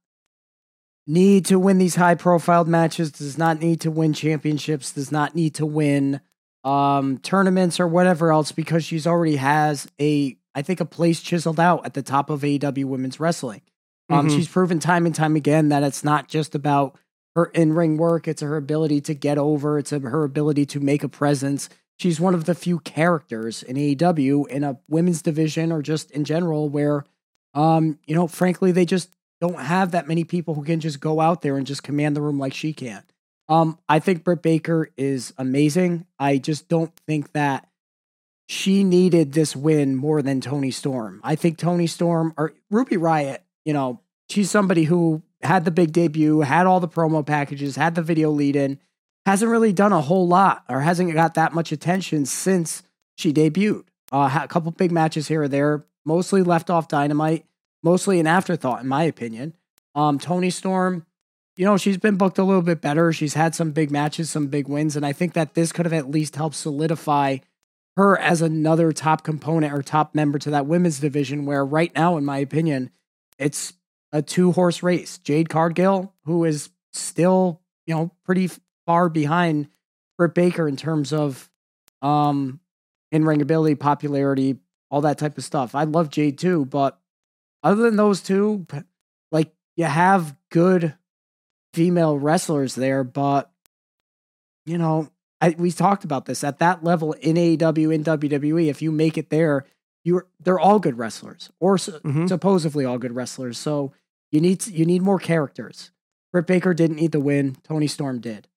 need 1.08 1.46
to 1.46 1.58
win 1.58 1.78
these 1.78 1.96
high 1.96 2.16
profile 2.16 2.66
matches, 2.66 3.12
does 3.12 3.38
not 3.38 3.60
need 3.60 3.82
to 3.82 3.92
win 3.92 4.14
championships, 4.14 4.92
does 4.92 5.12
not 5.12 5.36
need 5.36 5.56
to 5.56 5.66
win 5.66 6.20
um, 6.64 7.18
tournaments 7.20 7.80
or 7.80 7.88
whatever 7.88 8.32
else 8.32 8.52
because 8.52 8.84
she's 8.84 9.08
already 9.08 9.38
has 9.38 9.88
a, 10.00 10.36
I 10.56 10.62
think, 10.62 10.80
a 10.80 10.86
place 10.86 11.22
chiseled 11.22 11.60
out 11.60 11.86
at 11.86 11.94
the 11.94 12.02
top 12.02 12.30
of 12.30 12.42
AEW 12.42 12.86
women's 12.86 13.20
wrestling. 13.20 13.62
Um, 14.10 14.28
mm-hmm. 14.28 14.36
She's 14.36 14.48
proven 14.48 14.80
time 14.80 15.06
and 15.06 15.14
time 15.14 15.36
again 15.36 15.70
that 15.70 15.84
it's 15.84 16.04
not 16.04 16.28
just 16.28 16.56
about 16.56 16.98
her 17.36 17.46
in 17.46 17.74
ring 17.74 17.98
work, 17.98 18.28
it's 18.28 18.42
her 18.42 18.58
ability 18.58 19.02
to 19.02 19.14
get 19.14 19.38
over, 19.38 19.78
it's 19.78 19.92
her 19.92 20.24
ability 20.24 20.66
to 20.68 20.80
make 20.80 21.04
a 21.04 21.10
presence. 21.10 21.70
She's 21.98 22.20
one 22.20 22.34
of 22.34 22.46
the 22.46 22.56
few 22.56 22.80
characters 22.80 23.62
in 23.62 23.76
AEW 23.76 24.48
in 24.48 24.64
a 24.64 24.80
women's 24.88 25.22
division 25.22 25.72
or 25.72 25.82
just 25.82 26.12
in 26.12 26.24
general 26.24 26.70
where, 26.70 27.06
um, 27.54 28.00
you 28.08 28.16
know, 28.16 28.28
frankly, 28.28 28.72
they 28.72 28.86
just 28.86 29.16
don't 29.42 29.60
have 29.60 29.92
that 29.92 30.08
many 30.08 30.24
people 30.24 30.54
who 30.54 30.64
can 30.64 30.80
just 30.80 31.00
go 31.00 31.20
out 31.20 31.42
there 31.42 31.58
and 31.58 31.68
just 31.68 31.84
command 31.84 32.16
the 32.16 32.22
room 32.22 32.40
like 32.40 32.54
she 32.54 32.74
can. 32.74 33.04
Um, 33.48 33.80
I 33.88 34.00
think 34.00 34.24
Britt 34.24 34.42
Baker 34.42 34.92
is 34.98 35.34
amazing. 35.38 36.06
I 36.20 36.38
just 36.38 36.70
don't 36.70 36.94
think 37.08 37.34
that 37.34 37.69
she 38.50 38.84
needed 38.84 39.34
this 39.34 39.56
win 39.56 39.96
more 39.96 40.24
than 40.24 40.42
Toni 40.42 40.72
Storm. 40.72 41.22
I 41.24 41.36
think 41.36 41.60
Toni 41.60 41.86
Storm 41.86 42.34
or 42.36 42.54
Ruby 42.72 42.98
Riott, 42.98 43.38
you 43.64 43.74
know, 43.74 44.02
she's 44.28 44.50
somebody 44.50 44.86
who 44.86 45.22
had 45.44 45.66
the 45.66 45.72
big 45.72 45.92
debut, 45.92 46.42
had 46.42 46.66
all 46.66 46.80
the 46.80 46.88
promo 46.88 47.24
packages, 47.24 47.76
had 47.76 47.94
the 47.94 48.02
video 48.02 48.32
lead 48.32 48.56
in, 48.56 48.80
hasn't 49.28 49.52
really 49.52 49.72
done 49.72 49.94
a 49.94 50.02
whole 50.02 50.28
lot 50.28 50.64
or 50.68 50.82
hasn't 50.82 51.14
got 51.14 51.36
that 51.36 51.54
much 51.54 51.72
attention 51.72 52.26
since 52.26 52.82
she 53.16 53.32
debuted. 53.32 53.84
Uh, 54.12 54.40
a 54.42 54.48
couple 54.48 54.72
big 54.72 54.92
matches 54.92 55.28
here 55.28 55.44
or 55.44 55.48
there, 55.48 55.86
mostly 56.04 56.42
left 56.42 56.72
off 56.72 56.88
Dynamite, 56.88 57.46
mostly 57.84 58.20
an 58.20 58.26
afterthought, 58.26 58.82
in 58.82 58.88
my 58.88 59.04
opinion. 59.04 59.56
Um, 59.94 60.18
Toni 60.18 60.50
Storm, 60.50 61.06
you 61.56 61.66
know, 61.66 61.78
she's 61.78 61.98
been 61.98 62.16
booked 62.16 62.40
a 62.40 62.44
little 62.44 62.64
bit 62.64 62.82
better. 62.82 63.14
She's 63.14 63.36
had 63.36 63.54
some 63.54 63.74
big 63.74 63.92
matches, 63.92 64.32
some 64.32 64.48
big 64.48 64.68
wins, 64.68 64.96
and 64.96 65.06
I 65.06 65.14
think 65.14 65.34
that 65.34 65.54
this 65.54 65.72
could 65.72 65.86
have 65.86 65.94
at 65.94 66.10
least 66.10 66.36
helped 66.36 66.56
solidify 66.56 67.38
her 68.00 68.18
as 68.18 68.42
another 68.42 68.94
top 68.94 69.24
component 69.24 69.74
or 69.74 69.84
top 69.84 70.16
member 70.16 70.40
to 70.40 70.52
that 70.52 70.66
women's 70.66 71.00
division. 71.00 71.46
Where 71.46 71.66
right 71.66 71.94
now, 71.94 72.18
in 72.18 72.24
my 72.24 72.38
opinion, 72.38 72.92
it's 73.38 73.74
a 74.12 74.22
two 74.22 74.54
horse 74.54 74.82
race. 74.82 75.18
Jade 75.18 75.50
Cargill, 75.50 76.14
who 76.24 76.46
is 76.46 76.70
still, 76.94 77.62
you 77.86 77.94
know, 77.94 78.12
pretty 78.24 78.50
far 78.86 79.10
behind 79.10 79.68
Britt 80.18 80.34
Baker 80.34 80.68
in 80.68 80.78
terms 80.78 81.14
of 81.14 81.50
um 82.02 82.62
in 83.12 83.26
ring 83.26 83.42
ability, 83.42 83.76
popularity, 83.76 84.58
all 84.90 85.02
that 85.02 85.18
type 85.18 85.38
of 85.38 85.44
stuff. 85.44 85.76
I 85.76 85.84
love 85.84 86.10
Jade 86.10 86.38
too, 86.38 86.66
but 86.66 87.00
other 87.64 87.84
than 87.84 87.98
those 87.98 88.22
two, 88.22 88.66
like 89.32 89.52
you 89.76 89.86
have 89.86 90.36
good 90.50 90.96
female 91.74 92.18
wrestlers 92.18 92.76
there, 92.76 93.04
but 93.04 93.52
you 94.66 94.78
know, 94.78 95.10
I, 95.42 95.56
we 95.58 95.72
talked 95.72 96.04
about 96.04 96.26
this 96.26 96.44
at 96.44 96.60
that 96.60 96.84
level 96.84 97.14
in 97.14 97.36
AEW 97.36 97.94
in 97.94 98.04
WWE. 98.04 98.68
If 98.68 98.82
you 98.82 98.92
make 98.92 99.18
it 99.18 99.30
there, 99.30 99.66
you're 100.04 100.28
they're 100.40 100.60
all 100.60 100.80
good 100.80 100.98
wrestlers 100.98 101.50
or 101.60 101.78
mm-hmm. 101.78 102.28
supposedly 102.28 102.86
all 102.86 102.98
good 102.98 103.14
wrestlers. 103.14 103.58
So 103.58 103.94
you 104.32 104.42
need 104.42 104.66
you 104.68 104.86
need 104.86 105.02
more 105.02 105.20
characters. 105.20 105.92
Britt 106.32 106.48
Baker 106.48 106.74
didn't 106.74 106.98
need 106.98 107.12
the 107.12 107.20
win. 107.20 107.58
Toni 107.64 107.88
Storm 107.88 108.20
did. 108.20 108.48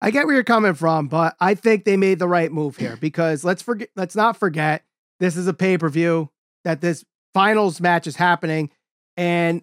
I 0.00 0.10
get 0.10 0.26
where 0.26 0.34
you're 0.34 0.44
coming 0.44 0.74
from, 0.74 1.08
but 1.08 1.34
I 1.40 1.54
think 1.54 1.84
they 1.84 1.96
made 1.96 2.20
the 2.20 2.28
right 2.28 2.52
move 2.52 2.76
here 2.76 2.96
because 2.96 3.44
let's 3.44 3.62
forget 3.62 3.88
let's 3.96 4.14
not 4.14 4.36
forget 4.36 4.84
this 5.20 5.36
is 5.36 5.48
a 5.48 5.54
pay-per-view 5.54 6.30
that 6.64 6.80
this 6.80 7.04
finals 7.34 7.80
match 7.80 8.06
is 8.06 8.16
happening 8.16 8.70
and 9.16 9.62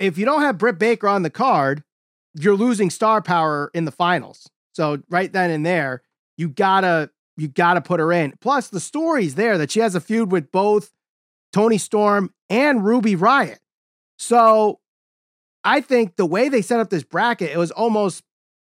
if 0.00 0.18
you 0.18 0.24
don't 0.24 0.42
have 0.42 0.58
Britt 0.58 0.78
Baker 0.78 1.08
on 1.08 1.22
the 1.22 1.30
card, 1.30 1.84
you're 2.34 2.56
losing 2.56 2.90
star 2.90 3.22
power 3.22 3.70
in 3.74 3.84
the 3.84 3.92
finals. 3.92 4.50
So 4.74 5.02
right 5.08 5.32
then 5.32 5.50
and 5.50 5.64
there, 5.64 6.02
you 6.36 6.48
gotta 6.48 7.10
you 7.36 7.48
gotta 7.48 7.80
put 7.80 8.00
her 8.00 8.12
in. 8.12 8.34
Plus, 8.40 8.68
the 8.68 8.80
story's 8.80 9.34
there 9.34 9.58
that 9.58 9.70
she 9.70 9.80
has 9.80 9.94
a 9.94 10.00
feud 10.00 10.30
with 10.30 10.52
both 10.52 10.92
Toni 11.52 11.78
Storm 11.78 12.32
and 12.50 12.84
Ruby 12.84 13.16
Riott. 13.16 13.58
So 14.18 14.80
I 15.64 15.80
think 15.80 16.16
the 16.16 16.26
way 16.26 16.48
they 16.48 16.62
set 16.62 16.80
up 16.80 16.90
this 16.90 17.02
bracket, 17.02 17.50
it 17.50 17.58
was 17.58 17.70
almost 17.70 18.22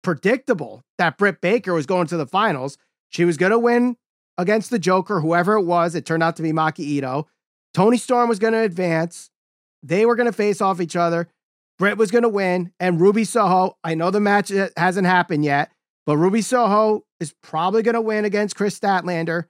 predictable 0.03 0.83
that 0.97 1.17
Britt 1.17 1.41
Baker 1.41 1.73
was 1.73 1.85
going 1.85 2.07
to 2.07 2.17
the 2.17 2.25
finals. 2.25 2.77
She 3.09 3.25
was 3.25 3.37
to 3.51 3.59
win 3.59 3.97
against 4.37 4.69
the 4.69 4.79
Joker, 4.79 5.21
whoever 5.21 5.53
it 5.53 5.63
was. 5.63 5.95
It 5.95 6.05
turned 6.05 6.23
out 6.23 6.35
to 6.37 6.43
be 6.43 6.51
Maki 6.51 6.99
Itoh. 6.99 7.25
Toni 7.73 7.97
Storm 7.97 8.27
was 8.27 8.39
to 8.53 8.59
advance. 8.59 9.29
They 9.83 10.05
were 10.05 10.15
to 10.27 10.35
face 10.35 10.61
off 10.61 10.81
each 10.81 10.95
other. 10.95 11.27
Britt 11.79 11.97
was 11.97 12.11
to 12.23 12.29
win. 12.29 12.71
And 12.79 12.99
Ruby 13.01 13.23
Soho, 13.23 13.77
I 13.83 13.95
know 13.95 14.11
the 14.11 14.19
match 14.19 14.51
uh, 14.51 14.69
hasn't 14.77 15.07
happened 15.07 15.45
yet, 15.45 15.71
but 16.05 16.17
Ruby 16.17 16.41
Soho 16.41 17.03
is 17.19 17.33
probably 17.43 17.83
going 17.83 17.95
to 17.95 18.01
win 18.01 18.25
against 18.25 18.55
Kris 18.55 18.79
Statlander. 18.79 19.45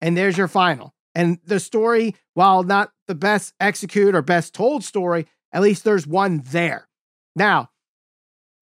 And 0.00 0.16
there's 0.16 0.36
your 0.38 0.48
final. 0.48 0.94
And 1.14 1.38
the 1.44 1.58
story, 1.58 2.14
while 2.34 2.62
not 2.62 2.92
the 3.08 3.14
best 3.14 3.54
executed 3.58 4.14
or 4.14 4.22
best 4.22 4.54
told 4.54 4.84
story, 4.84 5.26
at 5.52 5.62
least 5.62 5.84
there's 5.84 6.06
one 6.06 6.42
there. 6.46 6.88
Now, 7.34 7.70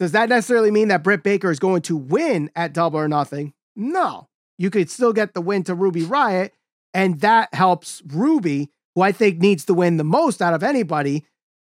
Does 0.00 0.12
that 0.12 0.28
necessarily 0.28 0.70
mean 0.70 0.88
that 0.88 1.02
Britt 1.04 1.22
Baker 1.22 1.50
is 1.50 1.58
going 1.58 1.82
to 1.82 1.96
win 1.96 2.50
at 2.56 2.74
double 2.74 2.98
or 2.98 3.08
nothing? 3.08 3.54
No. 3.76 4.28
You 4.58 4.70
could 4.70 4.90
still 4.90 5.12
get 5.12 5.34
the 5.34 5.40
win 5.40 5.62
to 5.64 5.74
Ruby 5.74 6.02
Riott, 6.02 6.50
and 6.92 7.20
that 7.20 7.54
helps 7.54 8.02
Ruby, 8.06 8.70
who 8.94 9.00
I 9.02 9.12
think 9.12 9.38
needs 9.38 9.64
to 9.64 9.74
win 9.74 9.96
the 9.96 10.04
most 10.04 10.42
out 10.42 10.54
of 10.54 10.62
anybody. 10.62 11.24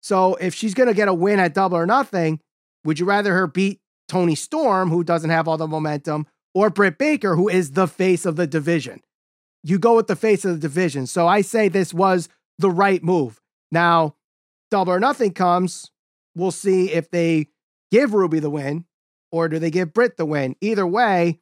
So 0.02 0.36
if 0.36 0.54
she's 0.54 0.74
going 0.74 0.88
to 0.88 0.94
get 0.94 1.08
a 1.08 1.14
win 1.14 1.40
at 1.40 1.54
double 1.54 1.76
or 1.76 1.86
nothing, 1.86 2.40
would 2.84 2.98
you 2.98 3.06
rather 3.06 3.34
her 3.34 3.46
beat 3.46 3.80
Toni 4.12 4.34
Storm, 4.34 4.90
who 4.90 5.02
doesn't 5.02 5.30
have 5.30 5.48
all 5.48 5.56
the 5.56 5.66
momentum, 5.66 6.26
or 6.52 6.68
Britt 6.68 6.98
Baker, 6.98 7.34
who 7.34 7.48
is 7.48 7.70
the 7.70 7.88
face 7.88 8.26
of 8.26 8.36
the 8.36 8.46
division? 8.46 9.00
You 9.62 9.78
go 9.78 9.96
with 9.96 10.06
the 10.06 10.16
face 10.16 10.44
of 10.44 10.52
the 10.52 10.58
division. 10.58 11.06
So 11.06 11.26
I 11.26 11.40
say 11.40 11.68
this 11.68 11.94
was 11.94 12.28
the 12.58 12.70
right 12.70 13.02
move. 13.02 13.40
Now, 13.70 14.16
double 14.70 14.92
or 14.92 15.00
nothing 15.00 15.32
comes. 15.32 15.90
We'll 16.34 16.50
see 16.50 16.92
if 16.92 17.10
they 17.10 17.46
give 17.90 18.12
Ruby 18.12 18.38
the 18.38 18.50
win 18.50 18.84
or 19.30 19.48
do 19.48 19.58
they 19.58 19.70
give 19.70 19.94
Britt 19.94 20.18
the 20.18 20.26
win. 20.26 20.56
Either 20.60 20.86
way, 20.86 21.40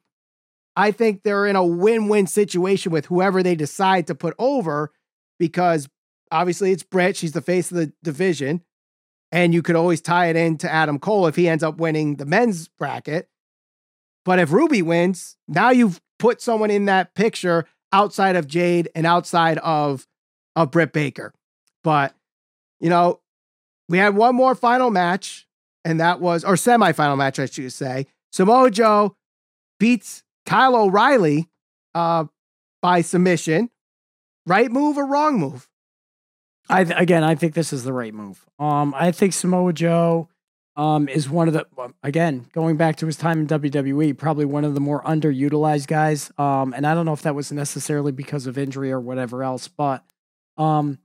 I 0.77 0.91
think 0.91 1.23
they're 1.23 1.47
in 1.47 1.57
a 1.57 1.65
win 1.65 2.07
win 2.07 2.25
situation 2.25 2.93
with 2.93 3.07
whoever 3.07 3.43
they 3.43 3.55
decide 3.55 4.07
to 4.07 4.15
put 4.15 4.33
over 4.39 4.93
because 5.37 5.89
obviously 6.31 6.71
it's 6.71 6.83
Britt. 6.83 7.17
She's 7.17 7.33
the 7.33 7.41
face 7.41 7.69
of 7.69 7.75
the 7.75 7.91
division. 8.01 8.61
And 9.31 9.53
you 9.53 9.61
could 9.61 9.75
always 9.75 10.01
tie 10.01 10.27
it 10.27 10.35
in 10.35 10.57
to 10.57 10.71
Adam 10.71 10.99
Cole 10.99 11.27
if 11.27 11.35
he 11.35 11.47
ends 11.47 11.63
up 11.63 11.77
winning 11.77 12.15
the 12.15 12.25
men's 12.25 12.67
bracket. 12.67 13.29
But 14.25 14.39
if 14.39 14.51
Ruby 14.51 14.81
wins, 14.81 15.37
now 15.47 15.69
you've 15.69 16.01
put 16.19 16.41
someone 16.41 16.69
in 16.69 16.85
that 16.85 17.15
picture 17.15 17.65
outside 17.93 18.35
of 18.35 18.47
Jade 18.47 18.89
and 18.93 19.05
outside 19.07 19.57
of, 19.59 20.05
of 20.55 20.71
Britt 20.71 20.93
Baker. 20.93 21.33
But, 21.83 22.13
you 22.79 22.89
know, 22.89 23.21
we 23.89 23.97
had 23.97 24.15
one 24.15 24.35
more 24.35 24.53
final 24.53 24.91
match, 24.91 25.47
and 25.83 25.99
that 25.99 26.21
was, 26.21 26.43
or 26.43 26.53
semifinal 26.53 27.17
match, 27.17 27.39
I 27.39 27.45
should 27.45 27.73
say. 27.73 28.07
Samoa 28.31 28.69
Joe 28.69 29.15
beats 29.79 30.23
Kyle 30.45 30.75
O'Reilly 30.75 31.49
uh, 31.95 32.25
by 32.81 33.01
submission. 33.01 33.69
Right 34.45 34.71
move 34.71 34.97
or 34.97 35.05
wrong 35.05 35.39
move? 35.39 35.67
I 36.69 36.81
again, 36.81 37.23
I 37.23 37.35
think 37.35 37.53
this 37.53 37.73
is 37.73 37.83
the 37.83 37.93
right 37.93 38.13
move. 38.13 38.45
Um, 38.59 38.93
I 38.97 39.11
think 39.11 39.33
Samoa 39.33 39.73
Joe 39.73 40.29
um, 40.75 41.09
is 41.09 41.29
one 41.29 41.47
of 41.47 41.53
the 41.53 41.65
again 42.03 42.47
going 42.53 42.77
back 42.77 42.97
to 42.97 43.05
his 43.05 43.17
time 43.17 43.41
in 43.41 43.47
WWE, 43.47 44.17
probably 44.17 44.45
one 44.45 44.63
of 44.63 44.73
the 44.73 44.79
more 44.79 45.03
underutilized 45.03 45.87
guys. 45.87 46.31
Um, 46.37 46.73
and 46.73 46.87
I 46.87 46.93
don't 46.93 47.05
know 47.05 47.13
if 47.13 47.23
that 47.23 47.35
was 47.35 47.51
necessarily 47.51 48.11
because 48.11 48.47
of 48.47 48.57
injury 48.57 48.91
or 48.91 48.99
whatever 48.99 49.43
else, 49.43 49.67
but 49.67 50.03
um, 50.57 50.99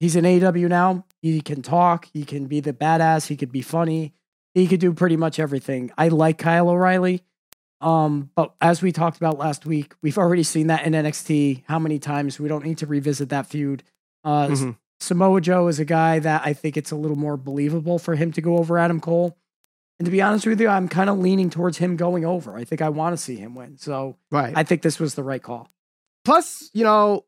he's 0.00 0.16
in 0.16 0.24
AEW 0.24 0.68
now. 0.68 1.04
He 1.20 1.40
can 1.40 1.62
talk. 1.62 2.08
He 2.12 2.24
can 2.24 2.46
be 2.46 2.60
the 2.60 2.72
badass. 2.72 3.28
He 3.28 3.36
could 3.36 3.52
be 3.52 3.62
funny. 3.62 4.12
He 4.54 4.66
could 4.66 4.80
do 4.80 4.92
pretty 4.92 5.16
much 5.16 5.38
everything. 5.38 5.90
I 5.96 6.08
like 6.08 6.38
Kyle 6.38 6.68
O'Reilly. 6.68 7.22
Um, 7.80 8.30
but 8.36 8.54
as 8.60 8.80
we 8.80 8.92
talked 8.92 9.16
about 9.16 9.38
last 9.38 9.66
week, 9.66 9.94
we've 10.02 10.18
already 10.18 10.44
seen 10.44 10.68
that 10.68 10.86
in 10.86 10.92
NXT 10.92 11.64
how 11.66 11.78
many 11.78 11.98
times. 11.98 12.38
We 12.38 12.48
don't 12.48 12.64
need 12.64 12.78
to 12.78 12.86
revisit 12.86 13.30
that 13.30 13.46
feud. 13.46 13.82
Uh, 14.24 14.46
mm-hmm. 14.46 14.70
Samoa 15.02 15.40
Joe 15.40 15.66
is 15.66 15.80
a 15.80 15.84
guy 15.84 16.20
that 16.20 16.42
I 16.44 16.52
think 16.52 16.76
it's 16.76 16.92
a 16.92 16.96
little 16.96 17.16
more 17.16 17.36
believable 17.36 17.98
for 17.98 18.14
him 18.14 18.30
to 18.32 18.40
go 18.40 18.58
over 18.58 18.78
Adam 18.78 19.00
Cole. 19.00 19.36
And 19.98 20.06
to 20.06 20.12
be 20.12 20.22
honest 20.22 20.46
with 20.46 20.60
you, 20.60 20.68
I'm 20.68 20.88
kind 20.88 21.10
of 21.10 21.18
leaning 21.18 21.50
towards 21.50 21.78
him 21.78 21.96
going 21.96 22.24
over. 22.24 22.56
I 22.56 22.64
think 22.64 22.80
I 22.80 22.88
want 22.88 23.12
to 23.12 23.16
see 23.16 23.36
him 23.36 23.54
win. 23.54 23.78
So 23.78 24.16
right. 24.30 24.52
I 24.56 24.62
think 24.62 24.82
this 24.82 25.00
was 25.00 25.14
the 25.14 25.24
right 25.24 25.42
call. 25.42 25.70
Plus, 26.24 26.70
you 26.72 26.84
know, 26.84 27.24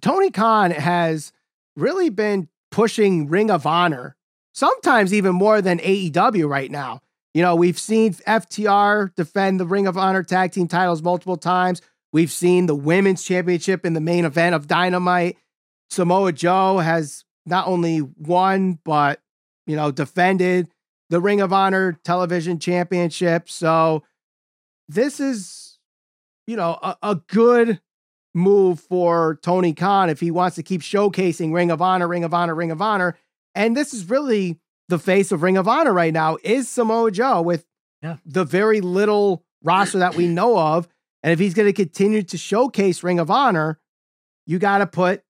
Tony 0.00 0.30
Khan 0.30 0.70
has 0.70 1.32
really 1.76 2.08
been 2.08 2.48
pushing 2.70 3.28
Ring 3.28 3.50
of 3.50 3.66
Honor, 3.66 4.16
sometimes 4.54 5.12
even 5.12 5.34
more 5.34 5.60
than 5.60 5.80
AEW 5.80 6.48
right 6.48 6.70
now. 6.70 7.00
You 7.34 7.42
know, 7.42 7.56
we've 7.56 7.78
seen 7.78 8.14
FTR 8.14 9.14
defend 9.16 9.58
the 9.58 9.66
Ring 9.66 9.88
of 9.88 9.98
Honor 9.98 10.22
tag 10.22 10.52
team 10.52 10.68
titles 10.68 11.02
multiple 11.02 11.36
times. 11.36 11.82
We've 12.12 12.30
seen 12.30 12.66
the 12.66 12.76
women's 12.76 13.24
championship 13.24 13.84
in 13.84 13.94
the 13.94 14.00
main 14.00 14.24
event 14.24 14.54
of 14.54 14.68
Dynamite. 14.68 15.36
Samoa 15.90 16.32
Joe 16.32 16.78
has 16.78 17.24
not 17.46 17.66
only 17.66 18.00
won, 18.00 18.78
but, 18.84 19.20
you 19.66 19.76
know, 19.76 19.90
defended 19.90 20.68
the 21.08 21.20
Ring 21.20 21.40
of 21.40 21.52
Honor 21.52 21.98
television 22.04 22.58
championship. 22.58 23.48
So 23.48 24.04
this 24.88 25.20
is, 25.20 25.78
you 26.46 26.56
know, 26.56 26.78
a, 26.82 26.96
a 27.02 27.14
good 27.28 27.80
move 28.34 28.80
for 28.80 29.38
Tony 29.42 29.72
Khan 29.72 30.08
if 30.08 30.20
he 30.20 30.30
wants 30.30 30.56
to 30.56 30.62
keep 30.62 30.82
showcasing 30.82 31.52
Ring 31.52 31.70
of 31.70 31.82
Honor, 31.82 32.06
Ring 32.06 32.24
of 32.24 32.32
Honor, 32.32 32.54
Ring 32.54 32.70
of 32.70 32.80
Honor. 32.80 33.16
And 33.54 33.76
this 33.76 33.92
is 33.92 34.08
really 34.08 34.60
the 34.88 34.98
face 34.98 35.32
of 35.32 35.42
Ring 35.42 35.56
of 35.56 35.66
Honor 35.66 35.92
right 35.92 36.12
now 36.12 36.38
is 36.44 36.68
Samoa 36.68 37.10
Joe 37.10 37.42
with 37.42 37.64
yeah. 38.02 38.16
the 38.24 38.44
very 38.44 38.80
little 38.80 39.44
roster 39.62 39.98
that 39.98 40.14
we 40.14 40.28
know 40.28 40.58
of. 40.58 40.88
And 41.22 41.32
if 41.32 41.38
he's 41.38 41.54
going 41.54 41.66
to 41.66 41.72
continue 41.72 42.22
to 42.22 42.38
showcase 42.38 43.02
Ring 43.02 43.18
of 43.18 43.30
Honor, 43.30 43.80
you 44.46 44.58
got 44.58 44.78
to 44.78 44.86
put 44.86 45.22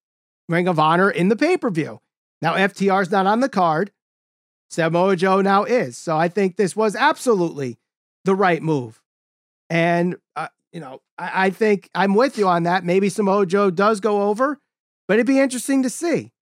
Ring 0.50 0.68
of 0.68 0.78
Honor 0.78 1.10
in 1.10 1.28
the 1.28 1.36
pay 1.36 1.56
per 1.56 1.70
view. 1.70 2.00
Now, 2.42 2.54
FTR's 2.54 3.10
not 3.10 3.26
on 3.26 3.40
the 3.40 3.48
card. 3.48 3.92
Samoa 4.68 5.16
Joe 5.16 5.40
now 5.40 5.64
is. 5.64 5.96
So 5.96 6.16
I 6.16 6.28
think 6.28 6.56
this 6.56 6.74
was 6.74 6.96
absolutely 6.96 7.78
the 8.24 8.34
right 8.34 8.62
move. 8.62 9.00
And, 9.68 10.16
uh, 10.36 10.48
you 10.72 10.80
know, 10.80 11.00
I, 11.18 11.46
I, 11.46 11.50
think 11.50 11.88
I'm 11.94 12.14
with 12.14 12.38
you 12.38 12.48
on 12.48 12.64
that. 12.64 12.84
Maybe 12.84 13.08
Samoa 13.08 13.46
Joe 13.46 13.70
does 13.70 14.00
go 14.00 14.22
over, 14.22 14.58
but 15.06 15.14
it'd 15.14 15.26
be 15.26 15.38
interesting 15.38 15.82
to 15.82 15.90
see. 15.90 16.32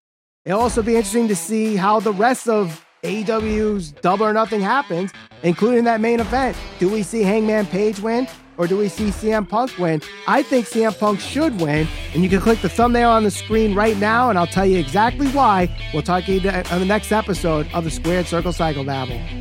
It'll 0.44 0.60
also 0.60 0.82
be 0.82 0.96
interesting 0.96 1.28
to 1.28 1.36
see 1.36 1.76
how 1.76 2.00
the 2.00 2.12
rest 2.12 2.48
of 2.48 2.84
AEW's 3.02 3.92
Double 3.92 4.26
or 4.26 4.32
Nothing 4.32 4.60
happens, 4.60 5.12
including 5.42 5.84
that 5.84 6.00
main 6.00 6.20
event. 6.20 6.56
Do 6.78 6.88
we 6.90 7.02
see 7.02 7.22
Hangman 7.22 7.66
Page 7.66 8.00
win 8.00 8.28
or 8.58 8.66
do 8.66 8.76
we 8.76 8.88
see 8.88 9.06
CM 9.06 9.48
Punk 9.48 9.78
win? 9.78 10.02
I 10.26 10.42
think 10.42 10.66
CM 10.66 10.98
Punk 10.98 11.20
should 11.20 11.58
win, 11.60 11.88
and 12.12 12.22
you 12.22 12.28
can 12.28 12.40
click 12.40 12.60
the 12.60 12.68
thumbnail 12.68 13.10
on 13.10 13.24
the 13.24 13.30
screen 13.30 13.74
right 13.74 13.96
now, 13.96 14.28
and 14.28 14.38
I'll 14.38 14.46
tell 14.46 14.66
you 14.66 14.78
exactly 14.78 15.28
why. 15.28 15.74
We'll 15.94 16.02
talk 16.02 16.24
to 16.24 16.32
you 16.32 16.50
on 16.50 16.80
the 16.80 16.86
next 16.86 17.12
episode 17.12 17.66
of 17.72 17.84
the 17.84 17.90
Squared 17.90 18.26
Circle 18.26 18.52
Psychobabble. 18.52 19.36